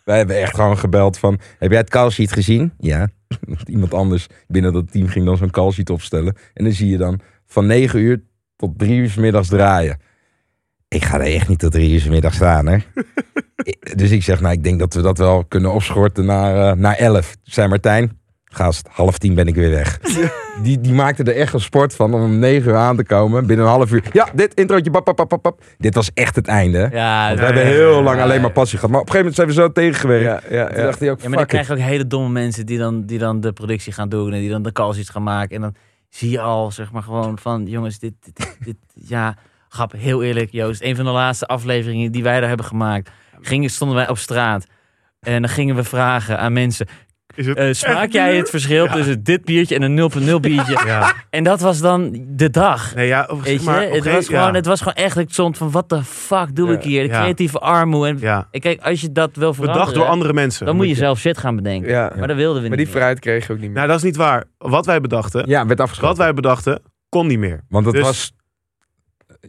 [0.03, 1.39] Wij hebben echt gewoon gebeld van...
[1.57, 2.73] Heb jij het call sheet gezien?
[2.79, 3.09] Ja.
[3.65, 6.35] Iemand anders binnen dat team ging dan zo'n call sheet opstellen.
[6.53, 8.23] En dan zie je dan van 9 uur
[8.55, 9.99] tot 3 uur 's middags draaien.
[10.87, 12.77] Ik ga er echt niet tot 3 uur 's middags staan, hè.
[13.95, 16.95] Dus ik zeg, nou, ik denk dat we dat wel kunnen opschorten naar, eh, naar
[16.95, 17.35] 11.
[17.43, 18.19] Zei Martijn,
[18.55, 19.99] gast, half tien ben ik weer weg.
[20.61, 23.45] Die, die maakte er echt een sport van om om 9 uur aan te komen.
[23.45, 24.03] Binnen een half uur.
[24.11, 24.91] Ja, dit introotje.
[25.77, 26.89] Dit was echt het einde.
[26.91, 28.91] Ja, Want we hebben heel lang alleen maar passie gehad.
[28.91, 30.49] Maar op een gegeven moment zijn we zo tegengewerkt.
[30.49, 30.83] Ja, ja, Toen ja.
[30.83, 33.19] dacht hij ook, Ja, maar dan krijg je ook hele domme mensen die dan, die
[33.19, 35.55] dan de productie gaan doen en die dan de calls iets gaan maken.
[35.55, 35.75] En dan
[36.09, 38.77] zie je al, zeg maar, gewoon van, jongens, dit, dit, dit, dit-
[39.09, 39.35] ja,
[39.69, 40.81] grap, heel eerlijk, Joost.
[40.83, 43.09] Een van de laatste afleveringen die wij daar hebben gemaakt,
[43.41, 44.65] gingen, stonden wij op straat.
[45.19, 46.87] En dan gingen we vragen aan mensen,
[47.35, 48.39] Is het eh, smaak jij duur?
[48.39, 48.91] het verschil Ja.
[48.93, 50.81] tussen dit biertje en een 0.0 biertje?
[50.85, 51.13] Ja.
[51.29, 52.95] En dat was dan de dag.
[52.95, 54.51] Nee, ja, of zeg Weet je, maar, het, was gewoon, ja.
[54.53, 56.73] het was gewoon echt, ik stond van, wat de fuck doe Ja.
[56.73, 57.03] ik hier?
[57.03, 57.19] De Ja.
[57.21, 58.07] creatieve armoede.
[58.07, 60.65] En, Ja, en kijk, als je dat wil veranderen, bedacht door andere mensen.
[60.65, 61.89] dan moet je zelf shit gaan bedenken.
[61.89, 62.11] Ja.
[62.17, 62.85] Maar dat wilden we Maar niet.
[62.85, 63.75] die vrijheid kreeg je ook niet meer.
[63.77, 64.43] Nou, dat is niet waar.
[64.57, 67.61] Wat wij bedachten, Ja, werd wat wij bedachten, kon niet meer.
[67.69, 68.31] Want het Dus- was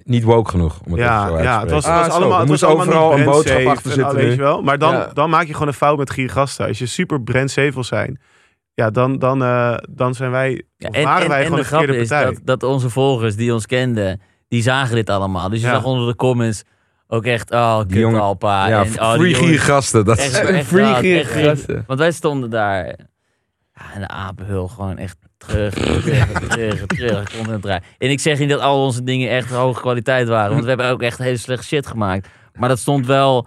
[0.02, 0.80] niet woke genoeg.
[0.84, 2.02] Om het even Ja, zo uit te ja, het was, spreken.
[2.02, 4.14] het was Ah, allemaal, het moest was allemaal overal niet een boodschap achter en zitten
[4.16, 4.62] Weet je wel?
[4.62, 5.10] Maar dan, Ja.
[5.12, 6.66] dan maak je gewoon een fout met giergasten.
[6.66, 8.20] Als je super brandsafe wil zijn,
[8.74, 11.82] ja, dan, dan, eh, dan zijn wij, Ja, of waren wij gewoon de de grap
[11.88, 12.24] is partij.
[12.24, 15.48] dat, dat onze volgers die ons kenden, die zagen dit allemaal.
[15.48, 15.72] Dus je Ja.
[15.72, 16.62] zag onder de comments
[17.06, 18.68] ook echt, oh, Die kut jongen- Alpa.
[18.68, 20.04] ja, en, oh, die free giergasten.
[20.04, 21.82] Dat is Echt, Free.
[21.86, 22.86] Want wij stonden daar,
[23.74, 26.04] ja, en de apenhul gewoon echt terug, terug,
[26.48, 27.20] terug, terug.
[27.48, 27.82] Het draaien.
[27.98, 30.88] En ik zeg niet dat al onze dingen echt hoge kwaliteit waren, want we hebben
[30.90, 32.28] ook echt hele slechte shit gemaakt.
[32.54, 33.46] Maar dat stond wel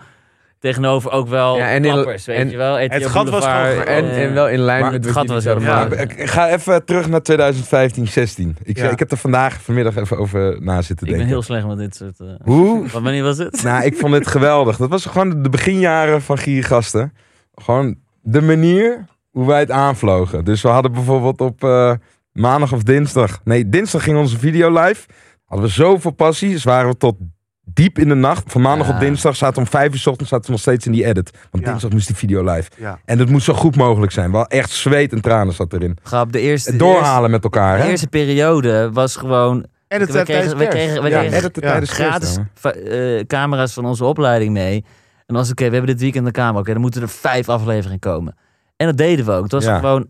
[0.60, 2.76] tegenover ook wel Ja, en in- weet en je wel.
[2.78, 5.92] het gat was gewoon- En, en wel in lijn Maar met het gat was heel.
[6.00, 8.56] Ik ga even terug naar 2015, 16.
[8.64, 8.90] Ik, Ja.
[8.90, 11.28] ik heb er vandaag, vanmiddag even over na zitten Ik ben denken.
[11.28, 12.20] heel slecht met dit soort...
[12.20, 12.82] eh, Hoe?
[12.92, 13.64] Wat wanneer was het?
[13.64, 14.78] Nou, ik vond dit geweldig.
[14.78, 17.14] Dat was gewoon de beginjaren van Giergasten.
[17.56, 19.06] Gewoon de manier
[19.38, 20.46] hoe wij het aanvlogen.
[20.46, 21.94] Dus we hadden bijvoorbeeld op eh,
[22.32, 23.40] maandag of dinsdag...
[23.44, 25.06] Nee, dinsdag ging onze video live.
[25.46, 26.52] Hadden we zoveel passie.
[26.52, 27.16] Dus waren we tot
[27.64, 28.44] diep in de nacht.
[28.52, 28.94] Van maandag Ja.
[28.94, 31.06] op dinsdag zaten we om vijf uur 's ochtends zaten we nog steeds in die
[31.06, 31.32] edit.
[31.52, 31.70] Want Ja.
[31.70, 32.70] dinsdag moest die video live.
[32.78, 33.00] Ja.
[33.06, 34.32] En dat moest zo goed mogelijk zijn.
[34.32, 35.98] Wel echt zweet en tranen zat erin.
[36.04, 37.90] Grap, de eerste, Het de eerste, doorhalen met elkaar, de hè?
[37.90, 41.20] eerste periode was gewoon En het we kregen, we kregen, we Ja,
[41.50, 44.86] kregen gratis eh, camera's van onze opleiding mee.
[45.26, 46.60] En als oké, we hebben dit weekend een camera.
[46.60, 48.36] Oké, dan moeten er vijf afleveringen komen.
[48.78, 49.44] En dat deden we ook.
[49.44, 49.80] Het was Ja.
[49.80, 50.08] gewoon,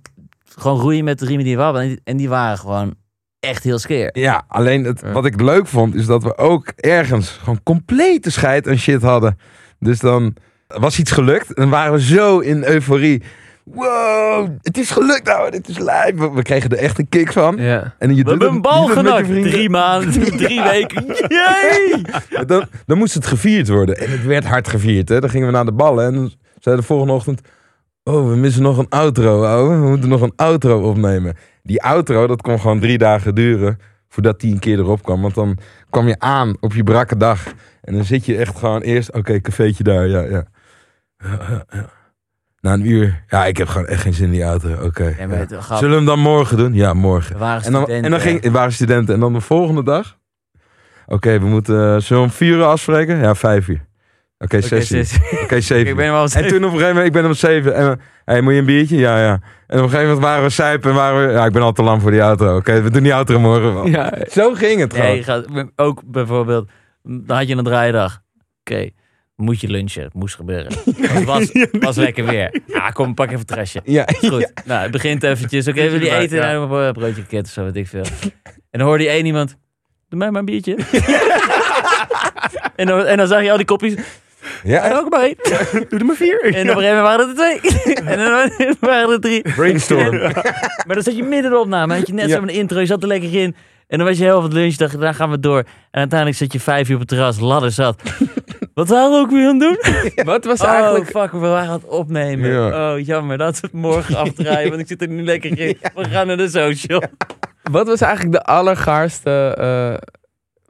[0.56, 1.82] gewoon roeien met de riemen die we hadden.
[1.82, 2.96] En die, en die waren gewoon
[3.40, 4.10] echt heel skeer.
[4.20, 8.68] Ja, alleen het, wat ik leuk vond, is dat we ook ergens gewoon complete scheid
[8.68, 9.38] en shit hadden.
[9.80, 10.36] Dus dan
[10.68, 13.24] was iets gelukt en dan waren we zo in euforie.
[13.64, 16.14] Wow, het is gelukt nou, dit is live.
[16.16, 17.58] We, we kregen er echt een kick van.
[17.58, 17.96] Ja.
[18.00, 19.28] En je We doet hebben een bal genakt.
[19.28, 21.06] Drie maanden, drie weken.
[21.28, 22.02] Yay!
[22.46, 23.98] Dan, dan moest het gevierd worden.
[23.98, 25.10] En het werd hard gevierd.
[25.10, 25.20] Hè.
[25.20, 27.42] Dan gingen we naar de ballen en dan zei de volgende ochtend...
[28.08, 29.80] Oh, we missen nog een outro, ouwe.
[29.80, 31.36] We moeten nog een outro opnemen.
[31.64, 35.22] Die outro, dat kon gewoon drie dagen duren voordat die een keer erop kwam.
[35.22, 35.58] Want dan
[35.90, 37.44] kwam je aan op je brakke dag.
[37.82, 39.14] En dan zit je echt gewoon eerst...
[39.14, 40.46] Oké, cafeetje daar, ja, ja.
[42.62, 43.24] Na een uur...
[43.28, 44.86] Ja, ik heb gewoon echt geen zin in die outro.
[44.86, 45.16] Oké.
[45.18, 45.62] Ja, ja.
[45.78, 46.74] Zullen we hem dan morgen doen?
[46.74, 47.34] Ja, morgen.
[47.34, 48.06] we waren En dan, studenten.
[48.06, 49.14] en dan ging, we waren studenten.
[49.14, 50.18] En dan de volgende dag.
[51.06, 51.76] Oké, we moeten.
[51.76, 53.18] uh, zullen we om vier uur afspreken?
[53.18, 53.87] Ja, vijf uur.
[54.40, 55.06] Oké, Oké, zes uur.
[55.06, 55.96] zes- Oké, zeven Ik uur.
[55.96, 57.76] ben wel En toen op een gegeven moment, ik ben om zeven.
[57.76, 58.98] En, hey, moet je een biertje?
[58.98, 59.32] Ja, ja.
[59.68, 61.34] En op een gegeven moment waren we suipen en waren we...
[61.34, 62.56] Ja, ik ben al te lang voor die auto.
[62.56, 63.88] Oké, we doen die auto morgen wel.
[63.88, 64.14] Ja.
[64.32, 65.10] Zo ging het gewoon.
[65.10, 65.46] Nee, gaat,
[65.76, 66.70] ook bijvoorbeeld,
[67.04, 68.22] dan had je een draaidag.
[68.60, 68.90] Oké,
[69.36, 70.04] moet je lunchen.
[70.04, 70.72] Het moest gebeuren.
[70.98, 72.62] Het was, was lekker weer.
[72.66, 73.82] Ja, kom, pak even een trasje.
[73.84, 74.52] Ja, Goed.
[74.66, 75.68] Nou, het begint eventjes.
[75.68, 76.38] Oké, wil je erbij, eten?
[76.38, 76.52] ja.
[76.52, 78.06] Nou, een broodje ket of zo, weet ik veel.
[78.72, 79.58] En dan hoorde je één iemand...
[80.10, 80.76] Doe mij maar een biertje.
[82.76, 83.94] en, dan, en dan zag je al die kopjes.
[84.64, 84.82] Ja.
[84.84, 85.36] En ook maar één.
[85.90, 86.42] Doe er maar vier.
[86.42, 87.96] En op een gegeven moment waren er twee.
[88.14, 89.42] en dan waren er drie.
[89.56, 90.18] Brainstorm.
[90.18, 91.96] Maar dan zat je midden in de opname.
[91.96, 92.36] Had je net Ja.
[92.36, 92.80] zo met een intro.
[92.80, 93.56] Je zat er lekker in.
[93.88, 94.76] En dan was je heel het lunch.
[94.76, 95.58] Dacht, daar gaan we door.
[95.92, 97.40] En uiteindelijk zat je vijf uur op het terras.
[97.40, 98.02] Ladder zat.
[98.74, 99.80] Wat waren we ook weer aan het
[100.16, 100.26] doen?
[100.34, 101.06] Wat was Oh, eigenlijk...
[101.10, 101.32] fuck.
[101.32, 102.50] We waren aan het opnemen.
[102.52, 102.94] Ja.
[102.94, 103.38] Oh, jammer.
[103.38, 104.70] Dat we het morgen afdraaien.
[104.70, 105.78] Want ik zit er nu lekker in.
[105.96, 107.04] We gaan naar de social.
[107.72, 110.08] Wat was eigenlijk de allergaarste eh,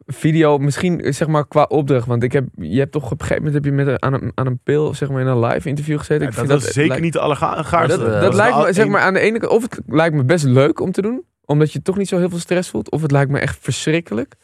[0.07, 2.07] video, misschien eh, zeg maar qua opdracht?
[2.07, 4.13] Want ik heb, je hebt toch op een gegeven moment heb je met een, aan,
[4.13, 6.23] een, aan een pil zeg maar in een live interview gezeten.
[6.23, 7.97] Ja, ik dat vind was zeker lijkt- niet de allergaarste.
[7.97, 10.23] Dat, eh, dat lijkt me zeg maar aan de ene kant, of het lijkt me
[10.23, 13.01] best leuk om te doen, omdat je toch niet zo heel veel stress voelt, of
[13.01, 14.35] het lijkt me echt verschrikkelijk.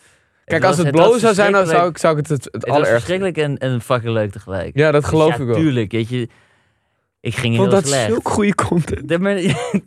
[0.46, 2.54] Kijk, als het het blowen zou zijn, dan zou ik, zou ik het het, het
[2.54, 2.96] Het allerergste.
[2.96, 4.78] verschrikkelijk en, en fucking leuk tegelijk.
[4.78, 5.56] Ja, dat Dus geloof ja, ik wel.
[5.56, 6.30] Tuurlijk, weet je.
[7.20, 8.06] Ik ging heel dat slecht.
[8.08, 9.10] zulke goede content.
[9.12, 9.38] Ja, maar,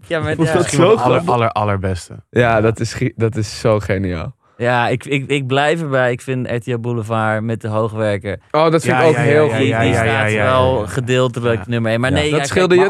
[0.07, 0.53] ja, maar, ja.
[0.53, 2.15] dat zo de aller, aller, allerbeste.
[2.31, 4.36] Ja, dat is, dat is zo geniaal.
[4.59, 6.13] Ja, ik, ik, ik blijf erbij.
[6.13, 8.39] Ik vind RTL Boulevard met de hoogwerker.
[8.51, 9.59] Oh, dat vind Ja, ik ook ja, ja, heel ja, goed.
[9.59, 11.65] Die, ja, die ja, staat ja, ja, wel gedeeltelijk Ja.
[11.67, 12.01] nummer 1.
[12.01, 12.17] Maar Ja.
[12.17, 12.89] nee, Dat ja, scheelde je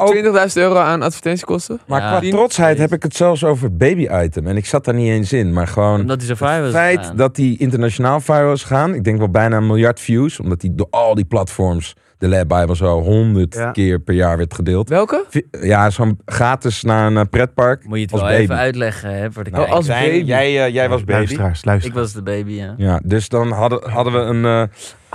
[0.48, 1.81] 20.000 euro aan advertentiekosten?
[1.87, 2.18] Maar Ja.
[2.18, 4.46] qua trotsheid heb ik het zelfs over baby-item.
[4.46, 5.52] En ik zat daar niet eens in.
[5.52, 6.59] Maar gewoon Omdat hij zo was.
[6.59, 8.94] het feit dat die internationaal viral is gegaan.
[8.94, 10.40] Ik denk wel bijna een miljard views.
[10.40, 13.70] Omdat die door al die platforms, de Lab Bible zo, honderd Ja.
[13.70, 14.88] keer per jaar werd gedeeld.
[14.88, 15.24] Welke?
[15.61, 17.85] Ja, zo'n gratis naar een pretpark.
[17.87, 18.42] Moet je het als wel baby.
[18.42, 20.24] even uitleggen hè, voor de Nou, als baby.
[20.24, 21.37] Jij, eh, jij was baby.
[21.37, 21.85] Luisteraars.
[21.85, 22.74] Ik was de baby, ja.
[22.76, 24.61] Ja, dus dan hadden, hadden we een, eh,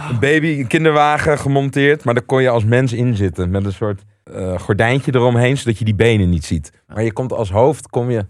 [0.09, 2.03] een baby, een kinderwagen gemonteerd.
[2.03, 3.49] Maar daar kon je als mens in zitten.
[3.49, 6.71] Met een soort eh, gordijntje eromheen, zodat je die benen niet ziet.
[6.87, 8.25] Maar je komt als hoofd, kom je...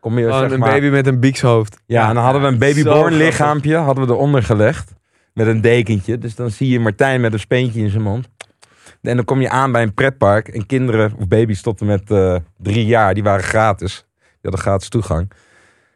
[0.00, 1.78] Kom je Oh, zeg een maar, baby met een biekshoofd.
[1.86, 4.94] Ja, en dan hadden we een babyborn lichaampje hadden we eronder gelegd.
[5.36, 6.18] Met een dekentje.
[6.18, 8.28] Dus dan zie je Martijn met een speentje in zijn mond.
[9.02, 10.48] En dan kom je aan bij een pretpark.
[10.48, 14.06] En kinderen of baby's tot en met eh, drie jaar, die waren gratis.
[14.18, 15.32] Die hadden gratis toegang.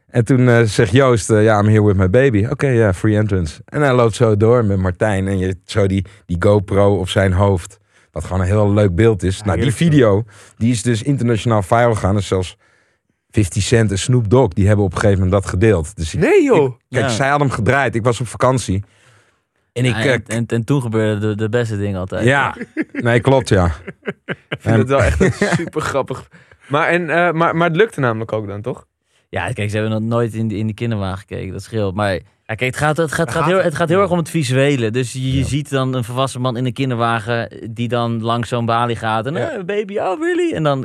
[0.07, 2.47] En toen eh, zegt Joost, eh, ja, I'm here with my baby.
[2.51, 3.61] Oké, ja, free entrance.
[3.65, 5.29] En hij loopt zo door met Martijn.
[5.29, 7.79] En je zo die, die GoPro op zijn hoofd.
[8.13, 9.43] Wat gewoon een heel leuk beeld is.
[9.43, 10.25] nou, die video,
[10.57, 12.15] die is dus internationaal viral gegaan.
[12.15, 12.57] Dus zelfs
[13.31, 15.97] 50 Cent en Snoop Dogg, die hebben op een gegeven moment dat gedeeld.
[15.97, 16.75] Dus ik, Nee joh.
[16.89, 17.09] Kijk, Ja.
[17.09, 17.95] zij had hem gedraaid.
[17.95, 18.85] Ik was op vakantie.
[19.85, 20.05] En ik...
[20.05, 22.25] Eh, en, en, en toen gebeurde de, de beste dingen altijd.
[22.25, 22.57] ja,
[22.93, 23.71] nee, klopt, ja.
[24.25, 26.29] Ik vind het wel echt een super grappig.
[26.69, 28.87] Maar, en, eh, maar, maar het lukte namelijk ook dan, toch?
[29.29, 31.53] Ja, kijk, ze hebben nog nooit in, die- in die kinderwagen gekeken.
[31.53, 31.95] Dat scheelt.
[31.95, 32.21] Maar ja,
[32.57, 33.75] kijk, het gaat, het gaat, het gaat, gaat heel, het?
[33.75, 34.91] gaat heel erg om het visuele.
[34.91, 35.45] Dus je, je Ja.
[35.45, 39.27] ziet dan een volwassen man in een kinderwagen die dan langs zo'n balie gaat.
[39.27, 40.55] En eh, baby, oh really?
[40.55, 40.85] En, dan,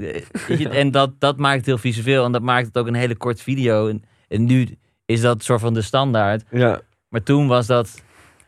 [0.71, 2.25] en dat, dat maakt het heel visueel.
[2.25, 3.88] En dat maakt het ook een hele kort video.
[3.88, 4.67] En, en nu
[5.05, 6.43] is dat soort van de standaard.
[6.51, 6.81] Ja.
[7.10, 8.03] Maar toen was dat,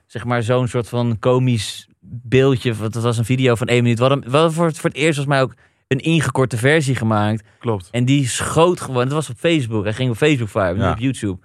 [0.07, 2.73] zeg maar, zo'n soort van komisch beeldje.
[2.75, 3.99] Want Het was een video van één minuut.
[3.99, 5.53] Hadden voor, het- voor het eerst volgens mij ook
[5.87, 7.43] een ingekorte versie gemaakt.
[7.59, 7.89] Klopt.
[7.91, 9.03] En die schoot gewoon.
[9.03, 9.83] Het was op Facebook.
[9.83, 10.91] Hij ging op Facebook vibe, niet Ja.
[10.91, 11.39] op YouTube.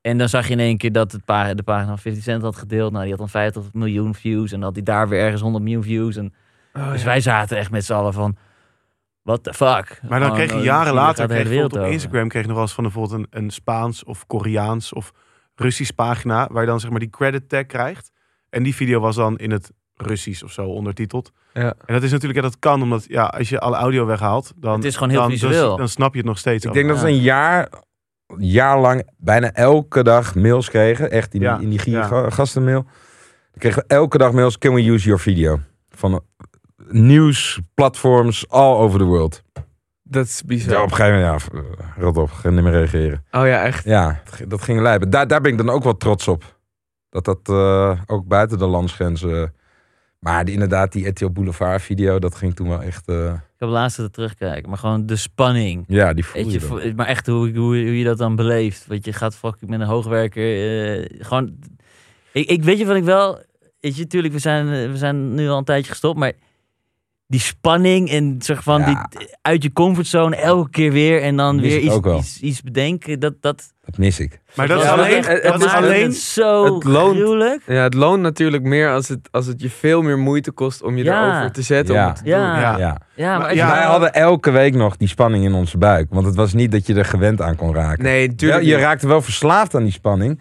[0.00, 2.42] En dan zag je in één keer dat het pa- de pagina van 50 Cent
[2.42, 2.90] had gedeeld.
[2.90, 4.44] Nou, die had dan 50 miljoen views.
[4.52, 6.16] En dan had hij daar weer ergens 100 miljoen views.
[6.16, 6.34] En,
[6.72, 7.06] Oh, dus ja.
[7.06, 8.36] wij zaten echt met z'n allen van...
[9.22, 10.00] What the fuck?
[10.08, 11.76] Maar dan kreeg je oh, jaren later, kreeg op.
[11.76, 15.12] Instagram kreeg je nog wel eens van bijvoorbeeld een, een Spaans of Koreaans of
[15.56, 18.10] Russisch pagina, waar je dan zeg maar die credit tag krijgt.
[18.50, 21.32] En die video was dan in het Russisch of zo ondertiteld.
[21.52, 21.74] Ja.
[21.86, 24.74] En dat is natuurlijk, ja, dat kan, omdat ja, als je alle audio weghaalt, dan,
[24.74, 25.68] Het is gewoon heel dan, visueel.
[25.68, 26.64] Dan, dan snap je het nog steeds.
[26.64, 27.02] Ik denk dat Ja.
[27.02, 27.68] ze een jaar,
[28.38, 31.10] jaar lang bijna elke dag mails kregen.
[31.10, 32.30] Echt in die, Ja, in die ja.
[32.30, 32.82] gastenmail.
[32.82, 34.58] Dan kregen we elke dag mails.
[34.58, 35.60] Can we use your video?
[35.88, 36.18] Van eh,
[36.88, 39.42] nieuwsplatforms all over the world.
[40.08, 40.82] Dat is Ja, bizar.
[40.82, 43.24] op een gegeven moment, ja, eh, rot op, ga niet meer reageren.
[43.30, 43.84] Oh ja, echt.
[43.84, 45.10] Ja, dat ging- dat lijpen.
[45.10, 46.58] Daar, daar ben ik dan ook wel trots op.
[47.10, 49.54] Dat dat eh, ook buiten de landsgrenzen...
[50.18, 53.08] Maar die, inderdaad, die RTL Boulevard video, dat ging toen wel echt...
[53.08, 54.68] eh, Ik heb laatst het terugkijken.
[54.68, 55.84] Maar gewoon de spanning.
[55.88, 56.68] ja, die voel je je, dan.
[56.68, 58.86] vo- maar echt hoe, hoe, hoe je dat dan beleeft.
[58.86, 60.42] Want je gaat fucking met een hoogwerker.
[60.98, 61.58] eh, gewoon.
[62.32, 63.42] Ik, ik weet je wat ik wel.
[63.80, 66.18] Weet je, natuurlijk, we zijn, eh, we zijn nu al een tijdje gestopt.
[66.18, 66.32] Maar
[67.28, 69.08] die spanning en zeg van Ja.
[69.16, 71.22] die, uit je comfortzone elke keer weer.
[71.22, 73.20] En dan weer iets, iets, iets bedenken.
[73.20, 74.40] Dat, dat, Dat mis ik.
[74.54, 77.16] Maar dat is alleen, het- is alleen het zo het loont.
[77.16, 77.62] gruwelijk.
[77.66, 80.96] Ja, het loont natuurlijk meer als het, als het je veel meer moeite kost om
[80.96, 81.30] je Ja.
[81.32, 81.94] erover te zetten.
[81.94, 82.02] Ja.
[82.02, 82.52] Om het te Ja.
[82.52, 82.60] doen.
[82.60, 82.78] Ja.
[82.78, 83.00] Ja.
[83.14, 86.06] Ja, maar Wij hadden elke week nog die spanning in onze buik.
[86.10, 88.04] Want het was niet dat je er gewend aan kon raken.
[88.04, 90.40] Nee, je raakte wel verslaafd aan die spanning.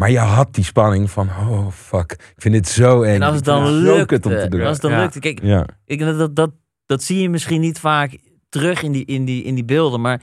[0.00, 3.14] Maar je had die spanning van, oh fuck, ik vind dit zo eng.
[3.14, 4.48] en als het dan vind het om te lukte.
[4.48, 4.60] doen.
[4.60, 5.00] Als het dan Ja.
[5.00, 5.18] lukte.
[5.18, 5.66] Kijk, Ja.
[5.84, 6.50] Ik, dat, dat, dat,
[6.86, 10.00] dat zie je misschien niet vaak terug in die, in, die, in die beelden.
[10.00, 10.20] Maar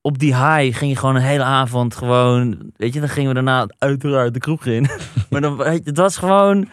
[0.00, 2.70] op die high ging je gewoon een hele avond gewoon...
[2.76, 4.86] Weet je, dan gingen we daarna uiteraard de kroeg in.
[5.30, 6.68] maar dan, weet je, het was gewoon...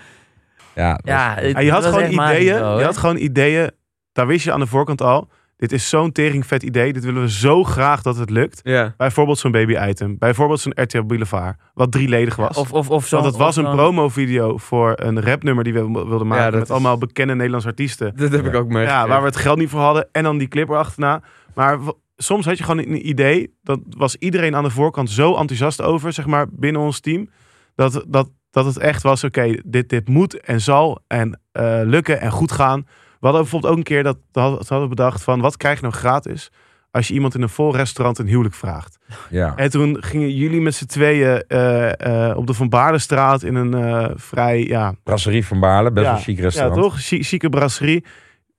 [0.76, 2.56] Ja, Ja, het- Ja, je had gewoon ideeën.
[2.78, 3.72] je had gewoon ideeën.
[4.12, 5.30] Daar wist je aan de voorkant al.
[5.58, 6.94] Dit is zo'n tering vet idee.
[6.94, 8.60] Dit willen we zo graag dat het lukt.
[8.64, 8.94] Ja.
[8.98, 10.18] Bijvoorbeeld zo'n baby item.
[10.18, 11.58] Bijvoorbeeld zo'n RTL Boulevard.
[11.74, 12.58] Wat drieledig was.
[12.58, 13.16] Of, of, of zo.
[13.16, 16.46] Want het was een promovideo voor een rapnummer die we wilden maken.
[16.46, 18.14] Ja, met is- allemaal bekende Nederlandse artiesten.
[18.16, 18.94] Dat heb ik ook meegekregen.
[19.02, 20.08] Ja, waar we het geld niet voor hadden.
[20.12, 21.22] En dan die clip erachterna.
[21.56, 21.80] Maar
[22.18, 23.54] soms had je gewoon een idee.
[23.64, 27.30] Dat was iedereen aan de voorkant zo enthousiast over, zeg maar, binnen ons team.
[27.76, 32.22] Dat, dat, dat het echt was, oké, dit, dit moet en zal en eh, lukken
[32.22, 32.86] en goed gaan.
[33.20, 35.82] We hadden bijvoorbeeld ook een keer dat, dat hadden we bedacht van, wat krijg je
[35.82, 36.52] nou gratis
[36.92, 38.98] als je iemand in een vol restaurant een huwelijk vraagt?
[39.30, 39.56] ja.
[39.56, 43.74] En toen gingen jullie met z'n tweeën eh, eh, op de Van Baardenstraat in een
[43.74, 46.76] eh, vrij, ja, Brasserie van Baarle, best Ja, wel een chic restaurant.
[46.76, 46.96] ja, toch?
[47.02, 48.06] Chi- Chique brasserie.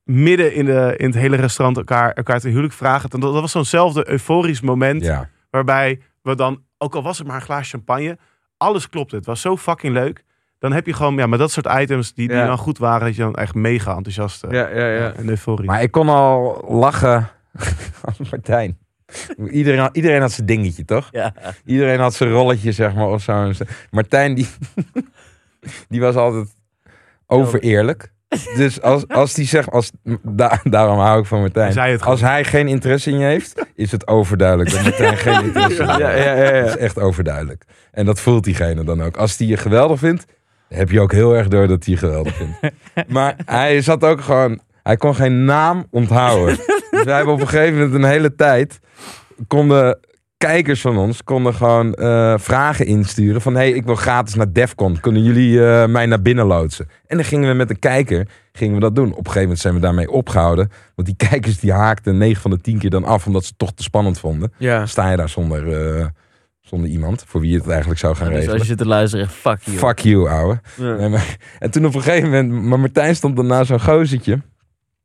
[0.05, 3.11] Midden in, de, in het hele restaurant elkaar, elkaar ten huwelijk vragen.
[3.11, 5.03] En dat, dat was zo'nzelfde euforisch moment.
[5.05, 5.29] Ja.
[5.51, 8.19] Waarbij we dan, ook al was het maar een glaas champagne.
[8.57, 9.17] Alles klopte.
[9.17, 10.25] Het was zo fucking leuk.
[10.59, 12.47] Dan heb je gewoon, ja, maar dat soort items die, die Ja.
[12.47, 13.07] dan goed waren.
[13.07, 15.13] Dat je dan echt mega enthousiast eh, Ja, ja, ja.
[15.17, 15.67] en euforisch.
[15.67, 17.29] Maar ik kon al lachen
[18.05, 18.79] als Martijn.
[19.51, 21.09] Iedereen had, iedereen had zijn dingetje, toch?
[21.11, 21.35] Ja.
[21.65, 23.51] Iedereen had zijn rolletje, zeg maar, of zo.
[23.91, 24.49] Martijn, die,
[25.89, 26.55] die was altijd
[27.27, 28.13] overeerlijk.
[28.57, 29.91] Dus als, als die zegt, als,
[30.23, 32.01] da- daarom hou ik van Martijn.
[32.01, 35.89] Als hij geen interesse in je heeft, is het overduidelijk dat Martijn geen interesse in
[35.89, 36.25] je Ja, heeft.
[36.25, 36.61] ja, ja, ja.
[36.61, 37.65] Dat is echt overduidelijk.
[37.93, 39.17] En dat voelt diegene dan ook.
[39.17, 40.25] Als die je geweldig vindt,
[40.69, 42.59] heb je ook heel erg door dat hij geweldig vindt.
[43.09, 46.57] Maar hij zat ook gewoon, hij kon geen naam onthouden.
[46.91, 48.81] Dus wij hebben op een gegeven moment een hele tijd,
[49.47, 49.99] konden
[50.39, 55.01] kijkers van ons, konden gewoon eh, vragen insturen van, hey, ik wil gratis naar Defcon.
[55.01, 56.89] Kunnen jullie eh, mij naar binnen loodsen?
[57.07, 59.11] En dan gingen we met een kijker, gingen we dat doen.
[59.11, 60.71] Op een gegeven moment zijn we daarmee opgehouden.
[60.95, 63.59] Want die kijkers die haakten 9 van de 10 keer dan af, omdat ze het
[63.59, 64.53] toch te spannend vonden.
[64.59, 64.87] Ja.
[64.87, 66.07] Sta je daar zonder, eh,
[66.69, 68.61] zonder iemand voor wie je het eigenlijk zou gaan Dus als regelen.
[68.63, 69.77] je zit te luisteren, fuck you.
[69.77, 70.61] Fuck you, ouwe.
[70.77, 70.95] Ja.
[70.95, 74.41] Nee, maar, en toen op een gegeven moment, maar Martijn stond dan na zo'n gozertje.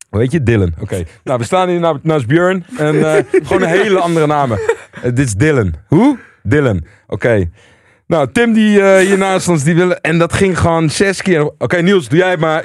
[0.09, 0.73] Weet je, Dylan.
[0.79, 1.03] Oké.
[1.23, 2.65] Nou, we staan hier na- naast Björn.
[2.77, 4.59] En eh, gewoon een hele andere namen.
[4.91, 5.73] Eh, dit is Dylan.
[5.87, 6.17] Hoe?
[6.43, 6.85] Dylan.
[7.07, 7.49] Oké.
[8.07, 10.01] Nou, Tim die eh, hier naast ons, die willen...
[10.01, 11.51] En dat ging gewoon zes keer.
[11.57, 12.63] Oké, Niels, doe jij het maar.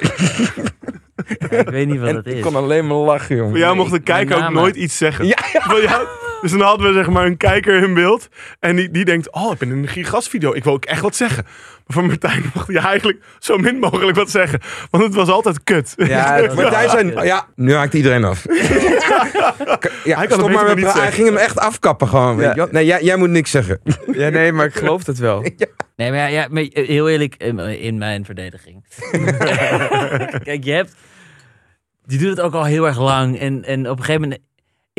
[1.49, 2.41] Ja, ik weet niet wat En ik is.
[2.41, 3.49] kon alleen maar lachen, jongen.
[3.51, 5.25] Voor jou mocht de kijker ook nooit iets zeggen.
[5.25, 6.07] Ja, Voor jou-
[6.41, 8.29] dus dan hadden we zeg maar een kijker in beeld.
[8.59, 10.53] En die, die denkt, oh, ik ben in een gigastvideo.
[10.53, 11.43] Ik wil ook echt wat zeggen.
[11.43, 14.59] Maar voor Martijn mocht hij eigenlijk zo min mogelijk wat zeggen.
[14.89, 15.93] Want het was altijd kut.
[15.97, 17.25] Ja, Martijn zei...
[17.25, 18.45] Ja, nu haakt iedereen af.
[20.03, 22.35] ja, Hij kan maar met Hij ging hem echt afkappen gewoon.
[22.35, 22.67] Weet je wel?
[22.71, 23.79] Nee, jij, jij moet niks zeggen.
[24.11, 25.41] ja, nee, maar ik geloof het wel.
[25.95, 28.85] Nee, maar, ja, ja, maar heel eerlijk, in, in mijn verdediging.
[30.43, 30.95] Kijk, je hebt...
[32.05, 33.39] Je doet het ook al heel erg lang.
[33.39, 34.41] En, en op een gegeven moment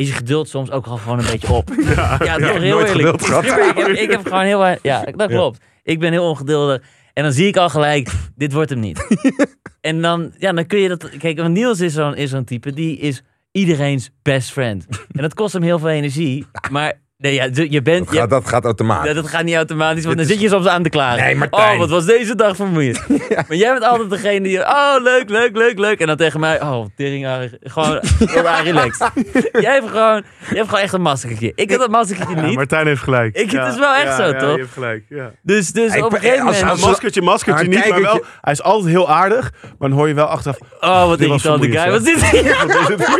[0.01, 1.69] is je geduld soms ook al gewoon een beetje op.
[1.95, 3.21] Ja, toch heel nooit eerlijk.
[3.69, 4.65] ik, heb, ik heb gewoon heel...
[4.65, 5.59] erg- Ja, dat klopt.
[5.83, 6.81] Ik ben heel ongeduldig.
[7.13, 9.07] En dan zie ik al gelijk, dit wordt hem niet.
[9.81, 11.09] en dan, ja, dan kun je dat...
[11.17, 14.85] Kijk, want Niels is zo'n is zo'n type, die is iedereen's best friend.
[15.11, 16.45] En dat kost hem heel veel energie.
[16.71, 18.05] Maar nee, ja, je bent...
[18.05, 19.07] Dat je- gaat, dat gaat automatisch.
[19.09, 21.23] ja, dat gaat niet automatisch, want Dit dan is- zit je soms aan te klagen.
[21.23, 21.73] Nee, Martijn.
[21.73, 22.99] Oh, wat was deze dag vermoeiend.
[23.47, 24.59] Maar jij bent altijd degene die...
[24.59, 25.99] Oh, leuk, leuk, leuk, leuk.
[25.99, 26.61] En dan tegen mij...
[26.61, 27.49] Oh, tering.
[27.63, 27.99] Gewoon
[28.33, 29.09] heel erg relaxed.
[29.51, 30.23] jij hebt gewoon...
[30.49, 31.51] Je hebt gewoon echt een maskertje.
[31.55, 32.55] Ik heb dat maskertje Ja, niet.
[32.55, 33.35] Martijn heeft gelijk.
[33.35, 34.53] Ik- het is wel echt zo, ja, toch?
[34.53, 35.31] je hebt gelijk, ja.
[35.41, 36.71] Dus, dus op een gegeven als- moment...
[36.71, 38.23] als- maskertje, maskertje niet, maar wel...
[38.41, 40.57] Hij is altijd heel aardig, maar dan hoor je wel achteraf...
[40.81, 41.91] Oh, wat Dit irritant die guy.
[41.91, 42.45] Wat zit hier?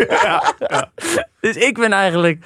[0.10, 0.92] ja,
[1.40, 2.44] Dus ik ben eigenlijk...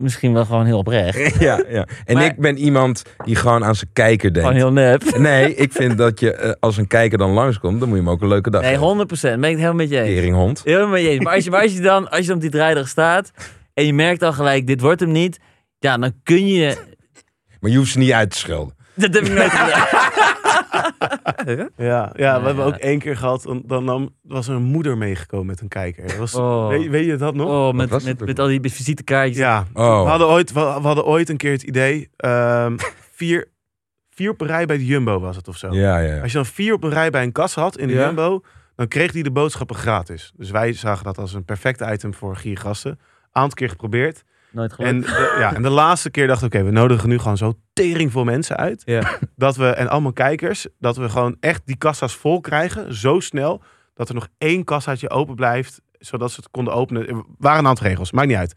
[0.00, 1.34] Misschien wel gewoon heel oprecht.
[1.40, 1.86] Ja, ja.
[2.04, 4.48] En Maar- ik ben iemand die gewoon aan zijn kijker denkt.
[4.48, 5.02] Gewoon heel nep.
[5.18, 8.12] Nee, ik vind dat je eh, als een kijker dan langskomt, dan moet je hem
[8.12, 9.08] ook een leuke dag Nee, geven.
[9.08, 9.20] 100%.
[9.20, 10.14] Ben ik het helemaal met je eens.
[10.14, 10.60] Teringhond.
[10.64, 11.24] Helemaal met je eens.
[11.24, 13.30] Maar als je, maar als je dan, als je dan op die draaidag staat
[13.74, 15.38] en je merkt al gelijk, dit wordt hem niet.
[15.78, 16.76] Ja, dan kun je...
[17.60, 18.74] Maar je hoeft ze niet uit te schelden.
[18.94, 19.86] Dat heb ik nooit gedaan.
[21.76, 25.60] Ja, ja, we hebben ook één keer gehad, dan, was er een moeder meegekomen met
[25.60, 26.06] een kijker.
[26.06, 26.68] Dat Was, Oh.
[26.68, 27.48] weet, weet je dat nog?
[27.48, 29.36] Oh, met, met, met al die visitekaartjes.
[29.38, 30.02] Ja, Oh.
[30.02, 32.76] we, hadden ooit, we, we hadden ooit een keer het idee, ehm,
[33.20, 33.48] vier,
[34.10, 35.72] vier op een rij bij de Jumbo was het of zo.
[35.72, 36.20] Ja, ja.
[36.20, 38.04] Als je dan vier op een rij bij een kassa had in de Ja.
[38.06, 38.40] Jumbo,
[38.76, 40.32] dan kreeg die de boodschappen gratis.
[40.36, 43.00] Dus wij zagen dat als een perfect item voor giergasten.
[43.32, 44.22] Aantal keer geprobeerd.
[44.52, 44.92] Nooit gelukt.
[44.92, 47.54] En, de, ja, en de laatste keer dachten we, oké, we nodigen nu gewoon zo
[47.82, 48.82] tering veel mensen uit.
[48.84, 49.18] Ja.
[49.36, 53.62] Dat we, en allemaal kijkers, dat we gewoon echt die kassa's vol krijgen, zo snel,
[53.94, 57.08] dat er nog één kassaatje open blijft, zodat ze het konden openen.
[57.08, 58.50] Er waren een aantal regels, maakt niet uit.
[58.50, 58.56] Er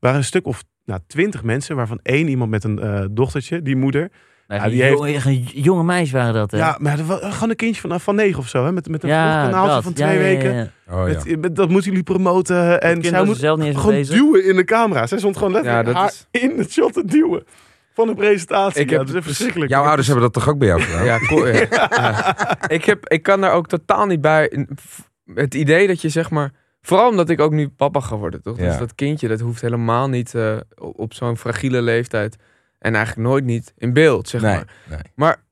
[0.00, 3.76] waren een stuk of nou, twintig mensen, waarvan één iemand met een eh, dochtertje, die
[3.76, 4.10] moeder.
[4.48, 6.58] Nou, ja, die jonge, een jonge meisjes waren dat, hè?
[6.58, 9.02] Ja, maar dat was gewoon een kindje van, van negen of zo, hè, met, met
[9.02, 9.82] een Ja, vlogkanaaltje dat.
[9.82, 10.54] van Ja, twee ja, ja, weken.
[10.54, 10.94] ja.
[11.02, 11.14] Oh, ja.
[11.24, 12.80] Met, met- dat moeten jullie promoten.
[12.80, 14.14] En zij moet zelf niet gewoon bezig.
[14.16, 15.06] duwen in de camera.
[15.06, 17.44] Zij stond gewoon letterlijk Ja, dat haar is- in het shot te duwen.
[17.94, 18.80] Van de presentatie.
[18.80, 19.70] Ik ja, heb dat is verschrikkelijk.
[19.70, 21.04] Jouw ouders hebben dat toch ook bij jou gedaan?
[21.04, 21.66] Ja, cool, ja.
[21.90, 22.68] Ja.
[22.68, 24.66] Ik, heb, ik kan daar ook totaal niet bij.
[25.34, 26.52] Het idee dat je zeg maar.
[26.82, 28.58] Vooral omdat ik ook nu papa geworden, toch?
[28.58, 28.68] Ja.
[28.68, 32.36] Dus dat kindje, dat hoeft helemaal niet eh, op op zo'n fragiele leeftijd.
[32.78, 34.66] En eigenlijk nooit niet in beeld, zeg Nee, maar.
[34.88, 34.98] nee.
[35.14, 35.43] Maar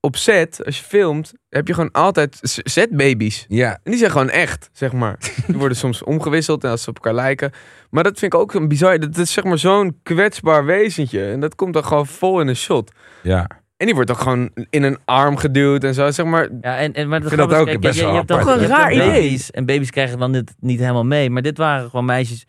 [0.00, 3.44] op set, als je filmt, heb je gewoon altijd setbabies.
[3.48, 5.18] Ja, En die zijn gewoon echt, zeg maar.
[5.46, 7.50] Die worden soms omgewisseld en als ze op elkaar lijken.
[7.90, 8.98] Maar dat vind ik ook een bizar.
[8.98, 11.24] Dat is zeg maar zo'n kwetsbaar wezentje.
[11.24, 12.92] En dat komt dan gewoon vol in een shot.
[13.22, 13.46] ja.
[13.76, 16.10] En die wordt ook gewoon in een arm geduwd en zo.
[16.10, 18.28] Zeg maar, Ja, en, en, maar vind dat grappige is, ook kijk, best je, hebt
[18.28, 18.54] dan, apart.
[18.54, 19.40] je hebt Toch een dan raar idee.
[19.50, 21.30] En baby's krijgen dan dit niet helemaal mee.
[21.30, 22.46] Maar dit waren gewoon meisjes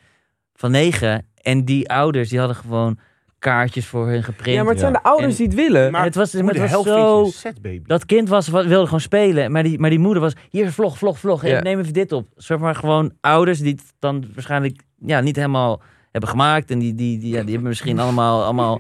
[0.54, 1.26] van negen.
[1.42, 3.00] En die ouders die hadden gewoon
[3.40, 4.56] kaartjes voor hun geprint.
[4.58, 5.92] ja, maar het zijn de ouders En- die het willen.
[5.92, 7.28] Maar het was, maar het was zo...
[7.34, 7.82] setbaby?
[7.86, 9.52] Dat kind was, wa- wilde gewoon spelen.
[9.52, 10.34] Maar die, maar die moeder was...
[10.50, 11.46] Hier, vlog, vlog, vlog.
[11.46, 11.62] Ja.
[11.62, 12.28] Neem even dit op.
[12.36, 16.72] Zeg maar gewoon ouders die het dan waarschijnlijk ja, niet helemaal hebben gemaakt.
[16.72, 18.44] En die, die, die, ja, die hebben misschien allemaal...
[18.44, 18.80] allemaal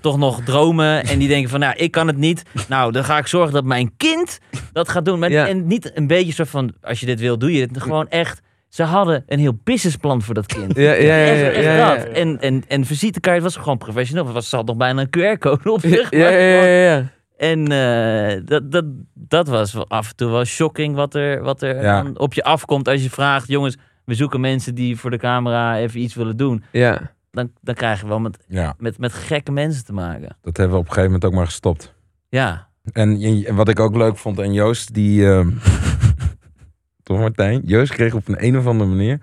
[0.00, 2.42] toch nog dromen en die denken van, nou, ik kan het niet.
[2.68, 4.38] Nou, dan ga ik zorgen dat mijn kind
[4.72, 5.18] dat gaat doen.
[5.18, 5.48] Maar, Ja.
[5.48, 7.82] En niet een beetje zo van, als je dit wil, doe je het.
[7.82, 8.40] Gewoon echt,
[8.74, 10.76] ze hadden een heel businessplan voor dat kind.
[10.76, 11.16] Ja, ja, ja.
[11.16, 11.94] ja, echt, echt ja, ja.
[11.94, 12.04] dat.
[12.04, 14.24] En, en, en visitekaart was gewoon professioneel.
[14.24, 16.10] Het was, ze had nog bijna een QR-code op zich.
[16.10, 17.12] Ja, ja, ja.
[17.36, 18.84] En eh, dat, dat,
[19.14, 22.88] dat was wel af en toe wel shocking wat er, wat er op je afkomt
[22.88, 23.48] als je vraagt...
[23.48, 26.64] jongens, we zoeken mensen die voor de camera even iets willen doen.
[26.72, 27.12] Ja.
[27.30, 30.36] Dan, dan krijg je wel met, ja, met, met gekke mensen te maken.
[30.42, 31.94] dat hebben we op een gegeven moment ook maar gestopt.
[32.28, 35.26] Ja, En, en wat ik ook leuk vond, en Joost, die...
[35.30, 35.50] ehm,
[37.04, 37.60] toch Martijn?
[37.64, 39.18] Joost kreeg op een, een of andere manier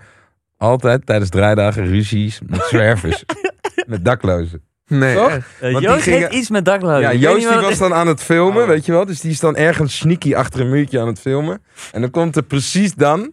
[0.57, 3.23] altijd tijdens draaidagen ruzies met zwervers.
[3.87, 4.61] met daklozen.
[4.87, 5.31] Nee, Toch?
[5.31, 5.41] Uh,
[5.77, 7.01] die Joost gingen- heeft iets met daklozen.
[7.01, 8.67] Ja, Joost die was dan aan het filmen, Oh.
[8.67, 9.05] weet je wel.
[9.05, 11.61] Dus die is dan ergens sneaky achter een muurtje aan het filmen.
[11.91, 13.31] En dan komt er precies dan...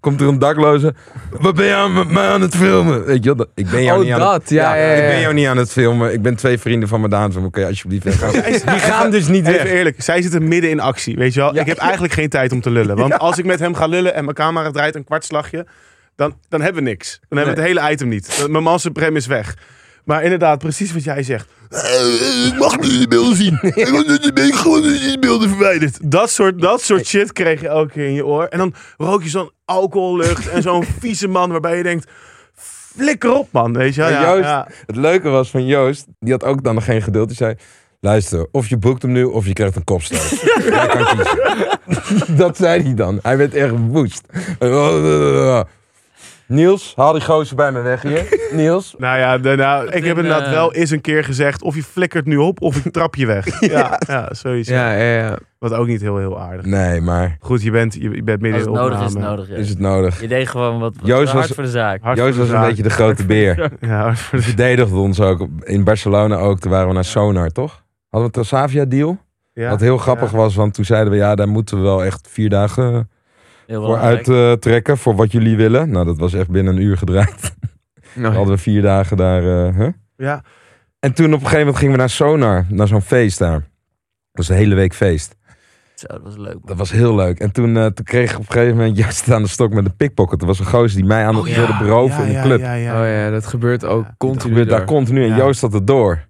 [0.00, 0.94] Komt er een dakloze.
[1.40, 3.04] Wat ben je aan, met mij aan het filmen?
[3.04, 4.32] Weet je dat- ik ben jou Oh, niet aan dat.
[4.32, 4.50] het...
[4.50, 4.92] Ja, ja, ja.
[5.02, 6.12] Ik ben jou niet aan het filmen.
[6.12, 7.32] Ik ben twee vrienden van me Daan.
[7.32, 8.32] Van, Oké, alsjeblieft weggaan.
[8.42, 9.72] Die gaan dus niet Even weg.
[9.72, 11.54] eerlijk, zij zitten midden in actie, weet je wel.
[11.54, 11.60] Ja.
[11.60, 12.96] Ik heb eigenlijk geen tijd om te lullen.
[12.96, 15.66] Want als ik met hem ga lullen en mijn camera draait een kwartslagje,
[16.16, 17.20] dan, dan hebben we niks.
[17.28, 18.46] Dan hebben we het hele item niet.
[18.48, 19.56] Mijn man supreme is weg.
[20.08, 21.48] Maar inderdaad, precies wat jij zegt.
[21.68, 23.58] Eh, Ik mag nu die beelden zien.
[24.22, 25.98] Ik ben gewoon die beelden verwijderd.
[26.10, 28.44] Dat soort, dat soort shit kreeg je elke keer in je oor.
[28.44, 32.10] En dan rook je zo'n alcohollucht en zo'n vieze man waarbij je denkt...
[32.96, 34.68] Flikker op, man, weet je Ja, Joost- ja.
[34.86, 37.28] Het leuke was van Joost, die had ook dan nog geen geduld.
[37.28, 37.54] Die zei,
[38.00, 40.40] luister, of je boekt hem nu of je krijgt een kopstoot.
[40.68, 42.36] Jij kan kiezen.
[42.36, 43.18] dat zei hij dan.
[43.22, 44.22] Hij werd echt woest.
[46.48, 48.38] Niels, haal die gozer bij me weg hier.
[48.52, 48.94] Niels.
[48.98, 51.62] Nou ja, de- nou, ik heb inderdaad eh, wel eens een keer gezegd...
[51.62, 53.60] of je flikkert nu op of ik trap je weg.
[53.72, 54.68] ja, ja, zoiets.
[54.68, 55.38] Ja, ja, ja.
[55.58, 56.64] Wat ook niet heel, heel aardig.
[56.66, 59.04] Nee, maar Goed, je bent, je, je bent midden Als in het de nodig is,
[59.04, 59.36] het opname.
[59.36, 59.48] nodig.
[59.50, 59.56] Ja.
[59.56, 60.20] is het nodig.
[60.20, 62.02] Je deed gewoon wat, wat Joost hard was- voor de zaak.
[62.02, 62.68] Hard Joost voor was de een zaak.
[62.68, 63.70] beetje de grote beer.
[63.80, 65.46] Ja, hard voor de- Verdedigde ons ook.
[65.62, 66.58] In Barcelona ook.
[66.60, 67.70] Toen waren we naar Sonar, toch?
[68.08, 69.18] Hadden we een Transavia deal?
[69.52, 69.70] ja.
[69.70, 70.36] Wat heel grappig Ja.
[70.36, 71.18] was, want toen zeiden we...
[71.18, 73.10] Ja, daar moeten we wel echt vier dagen
[73.76, 74.98] voor uittrekken.
[74.98, 75.90] voor wat jullie willen.
[75.90, 77.56] Nou, dat was echt binnen een uur gedraaid.
[78.14, 79.66] Nou, hadden we vier dagen daar.
[79.68, 79.88] eh, huh?
[80.16, 80.42] Ja,
[80.98, 83.52] En toen op een gegeven moment gingen we naar Sonar, naar zo'n feest daar.
[83.60, 83.66] Dat
[84.32, 85.36] was een hele week feest.
[85.94, 86.52] Zo, dat was leuk.
[86.52, 86.62] man.
[86.64, 87.38] Dat was heel leuk.
[87.38, 89.84] En toen, eh, toen kreeg ik op een gegeven moment Joost aan de stok met
[89.84, 90.40] een pickpocket.
[90.40, 91.56] Er was een gozer die mij aan het Oh, ja.
[91.56, 92.60] wilde beroven Ja, in de club.
[92.60, 94.84] Ja, ja, Oh ja, dat gebeurt ook Ja, Dat continu daar daar.
[94.84, 95.36] continu en Ja.
[95.36, 96.26] Joost had het door.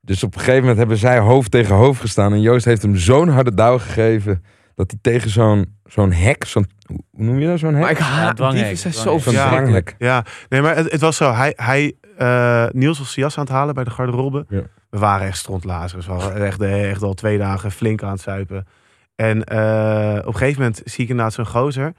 [0.00, 2.32] Dus op een gegeven moment hebben zij hoofd tegen hoofd gestaan.
[2.32, 4.44] En Joost heeft hem zo'n harde douw gegeven.
[4.74, 7.90] Dat hij tegen zo'n zo'n hek, zo'n, hoe noem je dat, zo'n Maar hek?
[7.90, 9.18] ik haat dwanghek, dieven zijn zo.
[9.18, 9.82] Zo'n Ja.
[9.98, 11.32] Ja, nee, maar het, het was zo.
[11.32, 14.46] Hij, hij eh, Niels was zijn jas aan het halen bij de garderobe.
[14.48, 14.62] Ja.
[14.90, 16.06] We waren echt strontlazers.
[16.06, 18.66] We waren echt, echt al twee dagen flink aan het zuipen.
[19.14, 21.92] En eh, op een gegeven moment zie ik inderdaad zo'n gozer.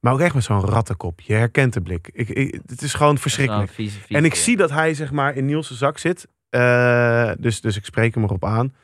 [0.00, 1.20] Maar ook echt met zo'n rattenkop.
[1.20, 2.10] Je herkent de blik.
[2.12, 3.66] Ik, ik, het is gewoon verschrikkelijk.
[3.66, 4.40] Zo'n vieze, vieze, En ik ja.
[4.40, 6.28] zie dat hij zeg maar in Niels' zak zit.
[6.50, 8.74] Eh, dus, dus ik spreek hem erop aan.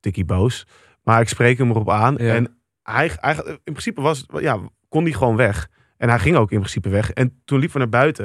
[0.00, 0.66] Tikkie boos.
[1.02, 2.14] Maar ik spreek hem erop aan.
[2.18, 2.34] Ja.
[2.34, 5.68] En hij, hij, in principe was, ja, kon hij gewoon weg.
[5.96, 7.10] En hij ging ook in principe weg.
[7.10, 8.24] En toen liepen we naar buiten.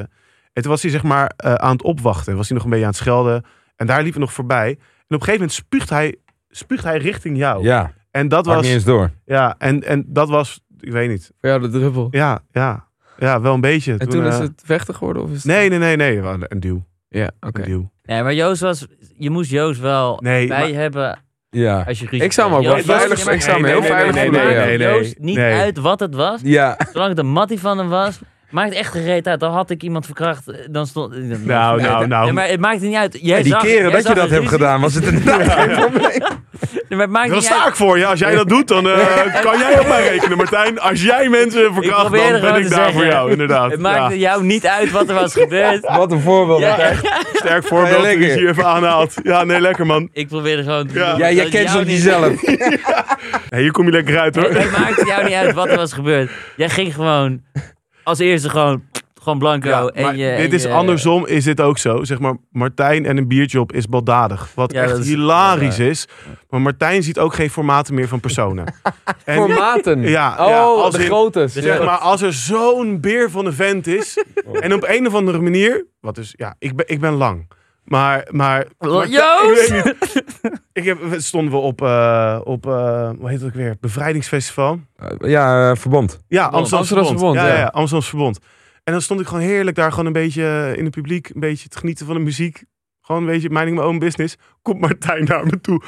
[0.54, 2.36] En toen was hij zeg maar eh, aan het opwachten.
[2.36, 3.44] Was hij nog een beetje aan het schelden.
[3.76, 4.68] En daar liepen we nog voorbij.
[4.70, 6.16] En op een gegeven moment spuugt hij,
[6.50, 7.64] spuugt hij richting jou.
[7.64, 9.12] Ja, En dat was, niet eens door.
[9.26, 11.32] ja, en, en dat was, ik weet niet.
[11.42, 12.08] Ja, de druppel.
[12.12, 13.96] Ja, ja, ja, wel een beetje.
[13.98, 15.24] En toen eh, is het vechten geworden?
[15.24, 15.46] Of is het...
[15.46, 16.18] Nee, nee, nee, nee.
[16.40, 16.86] Een duw.
[17.10, 17.62] Ja, oké.
[17.62, 17.92] Een duw.
[18.04, 18.88] Nee, maar Joost was...
[19.18, 21.20] Je moest Joost wel Nee, bij maar- hebben
[21.50, 21.84] Ja.
[21.88, 24.24] als je ruzie Ik zou me ook wel veilig- ik zou Nee, heel veilig nee,
[24.26, 26.40] voelen, nee, nee, Nee, Joost, niet uit wat het was.
[26.44, 26.78] Ja.
[26.92, 28.20] Zolang het een mattie van hem was.
[28.50, 29.40] Maakt echt geen reet uit.
[29.40, 30.48] Dan had ik iemand verkracht.
[30.48, 31.14] eh, Dan stond...
[31.46, 32.24] Nou, nou, nou.
[32.24, 33.18] Nee, maar het maakt niet uit.
[33.22, 35.70] Jij Ja, die zag- keren jij dat je dat hebt gedaan, was het inderdaad geen
[35.76, 36.20] probleem.
[36.90, 37.68] Nee, maar het maakt Dan niet sta uit.
[37.68, 38.06] ik voor je.
[38.06, 40.80] Als jij dat doet, dan eh, kan jij op mij rekenen, Martijn.
[40.80, 42.94] Als jij mensen verkracht, dan ben ik daar zeggen.
[42.94, 43.72] voor jou, inderdaad.
[43.72, 44.18] Het maakt Ja.
[44.20, 45.88] jou niet uit wat er was gebeurd.
[45.98, 46.66] Wat een voorbeeld.
[47.34, 48.40] Sterk voorbeeld lekker.
[48.42, 49.14] je even aanhaalt.
[49.24, 50.10] Ja, nee, lekker man.
[50.14, 51.18] Ik probeerde gewoon te Ja.
[51.18, 52.42] jij dat kent niet- jezelf.
[53.50, 54.44] Hey, hier kom je lekker uit hoor.
[54.44, 56.32] Het, het maakt jou niet uit wat er was gebeurd.
[56.56, 57.42] Jij ging gewoon
[58.08, 58.84] als eerste gewoon,
[59.22, 59.68] gewoon blanco.
[59.70, 62.04] Ja, en je, en dit is je- andersom, is dit ook zo.
[62.04, 64.50] Zeg maar, Martijn en een biertje op is baldadig.
[64.56, 66.08] Wat Ja, echt is- hilarisch is.
[66.50, 68.66] Maar Martijn ziet ook geen formaten meer van personen.
[69.26, 70.02] En- Formaten.
[70.02, 71.48] Ja, oh, ja, als de in- grote.
[71.48, 74.24] Zeg maar, als er zo'n beer van een vent is.
[74.62, 75.86] En op een of andere manier.
[76.00, 77.48] Wat dus, ja, ik ben, ik ben lang.
[77.88, 78.68] Maar, maar.
[78.80, 79.72] maar- Joost!
[79.72, 80.62] Ik, weet niet.
[80.74, 83.76] ik heb, stonden we op, eh, op eh, hoe heet het ook weer?
[83.80, 84.80] Bevrijdingsfestival.
[85.20, 86.20] Ja, eh, verbond.
[86.28, 87.08] Ja, Amsterdamse Verbond.
[87.20, 87.54] Verbond, Ja, ja.
[87.54, 87.60] ja.
[87.60, 88.40] ja, Amsterdamse Verbond.
[88.84, 91.30] En dan stond ik gewoon heerlijk daar gewoon een beetje in het publiek.
[91.30, 92.64] Een beetje te genieten van de muziek.
[93.02, 94.36] Gewoon een beetje minding my own business.
[94.62, 95.84] Komt Martijn naar me toe.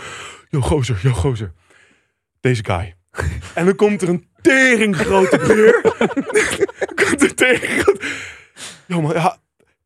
[0.49, 1.51] Yo gozer, yo gozer.
[2.39, 2.95] Deze guy.
[3.53, 5.81] En dan komt er een tering grote beer.
[7.07, 8.05] komt een tering grote...
[8.85, 9.37] Yo man, ja,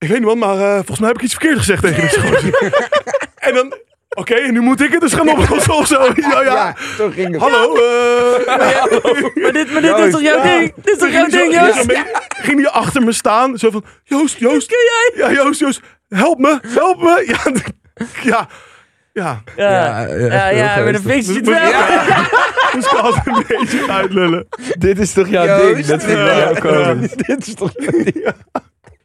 [0.03, 2.19] ik weet niet man, maar eh, volgens mij heb ik iets verkeerd gezegd tegen deze
[2.21, 2.89] gozer.
[3.47, 3.73] en dan...
[4.15, 6.01] Oké, en nu moet ik het dus gaan oplossen of zo.
[6.15, 6.75] Ja, ja.
[6.97, 7.41] zo ging het.
[7.41, 8.45] Hallo, eh...
[9.35, 10.57] Maar dit, maar dit is toch jouw Ja.
[10.57, 10.73] ding?
[10.75, 11.85] Dit is toch jouw ding, Joost?
[12.41, 14.67] ging hij achter me staan, zo van, Joost, Joost.
[14.67, 15.11] Ken jij?
[15.27, 17.23] Ja, Joost, Joost, help me, help me.
[17.27, 17.51] Ja,
[18.31, 18.47] ja,
[19.13, 19.41] ja.
[19.55, 21.71] Ja, ja, ja, met een Dus- wel.
[22.73, 24.47] Dus ik altijd een beetje uitlullen.
[24.77, 25.73] Dit is toch jouw Joost.
[25.75, 25.85] ding?
[25.85, 26.23] Dat vind ik Ja.
[26.25, 27.09] bij jou komen.
[27.15, 27.71] Dit is toch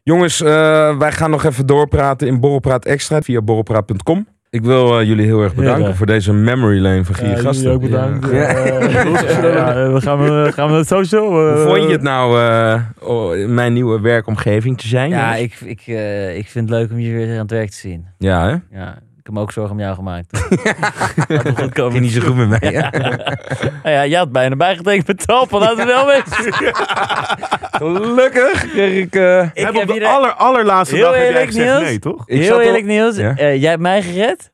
[0.08, 4.26] Jongens, eh, wij gaan nog even doorpraten in Borrelpraat Extra via borrelpraat.com.
[4.50, 5.94] Ik wil eh, jullie heel erg bedanken Ja.
[5.94, 7.70] voor deze memory lane van Gier Gasten.
[7.72, 8.30] ook bedankt.
[8.30, 8.36] Ja.
[8.38, 11.30] Ja, we gaan we, gaan we social.
[11.30, 15.10] Hoe vond je het nou eh, oh, in mijn nieuwe werkomgeving te zijn?
[15.10, 15.60] Ja, jongens?
[15.60, 18.06] ik, ik, eh, ik vind het leuk om je weer aan het werk te zien.
[18.18, 18.78] ja hè?
[18.78, 18.98] Ja,
[19.28, 20.38] heb me ook zorgen om jou gemaakt.
[21.60, 21.92] Goed komen.
[21.92, 22.70] Ging niet zo goed met mij.
[22.72, 22.80] hè?
[23.82, 26.52] Nou ja, je had bijna bijgetekend met Talpa, laten we wel weten.
[27.70, 29.14] Gelukkig kreeg ik...
[29.14, 31.68] eh, Ik heb heb op de hier- aller, allerlaatste Heel dag heb jij eerlijk, gezegd
[31.70, 31.82] Niels.
[31.82, 32.28] nee, toch?
[32.28, 33.16] ik Heel eerlijk, Niels.
[33.16, 33.36] Ja?
[33.36, 34.52] eh, jij hebt mij gered,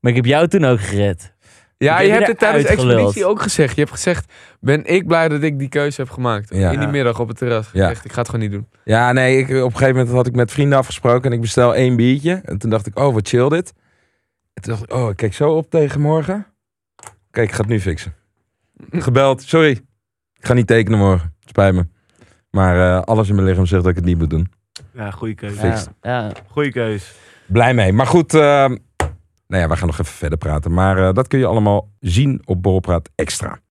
[0.00, 1.36] maar ik heb jou toen ook gered.
[1.76, 3.74] Ja, Ik je heb hebt het tijdens de expeditie ook gezegd.
[3.74, 6.54] Je hebt gezegd, ben ik blij dat ik die keuze heb gemaakt.
[6.54, 6.70] Ja.
[6.70, 7.68] In die middag op het terras.
[7.72, 7.90] Ja.
[7.90, 8.66] Echt, ik ga het gewoon niet doen.
[8.84, 11.74] Ja, nee, ik, op een gegeven moment had ik met vrienden afgesproken en ik bestel
[11.74, 12.40] één biertje.
[12.44, 13.72] En toen dacht ik, oh, wat chill dit.
[14.58, 16.46] En toen dacht ik, oh, ik kijk zo op tegen morgen.
[17.30, 18.14] Kijk, ik ga het nu fixen.
[18.90, 19.70] Gebeld, sorry.
[20.34, 21.34] Ik ga niet tekenen morgen.
[21.44, 21.86] Spijt me.
[22.50, 24.52] Maar eh, alles in mijn lichaam zegt dat ik het niet moet doen.
[24.92, 25.66] Ja, goede keuze.
[25.66, 26.32] Ja, ja.
[26.46, 27.12] Goeie keuze.
[27.46, 27.92] Blij mee.
[27.92, 30.72] Maar goed, eh, nou ja, we gaan nog even verder praten.
[30.72, 33.60] Maar eh, dat kun je allemaal zien op Borrelpraat Extra.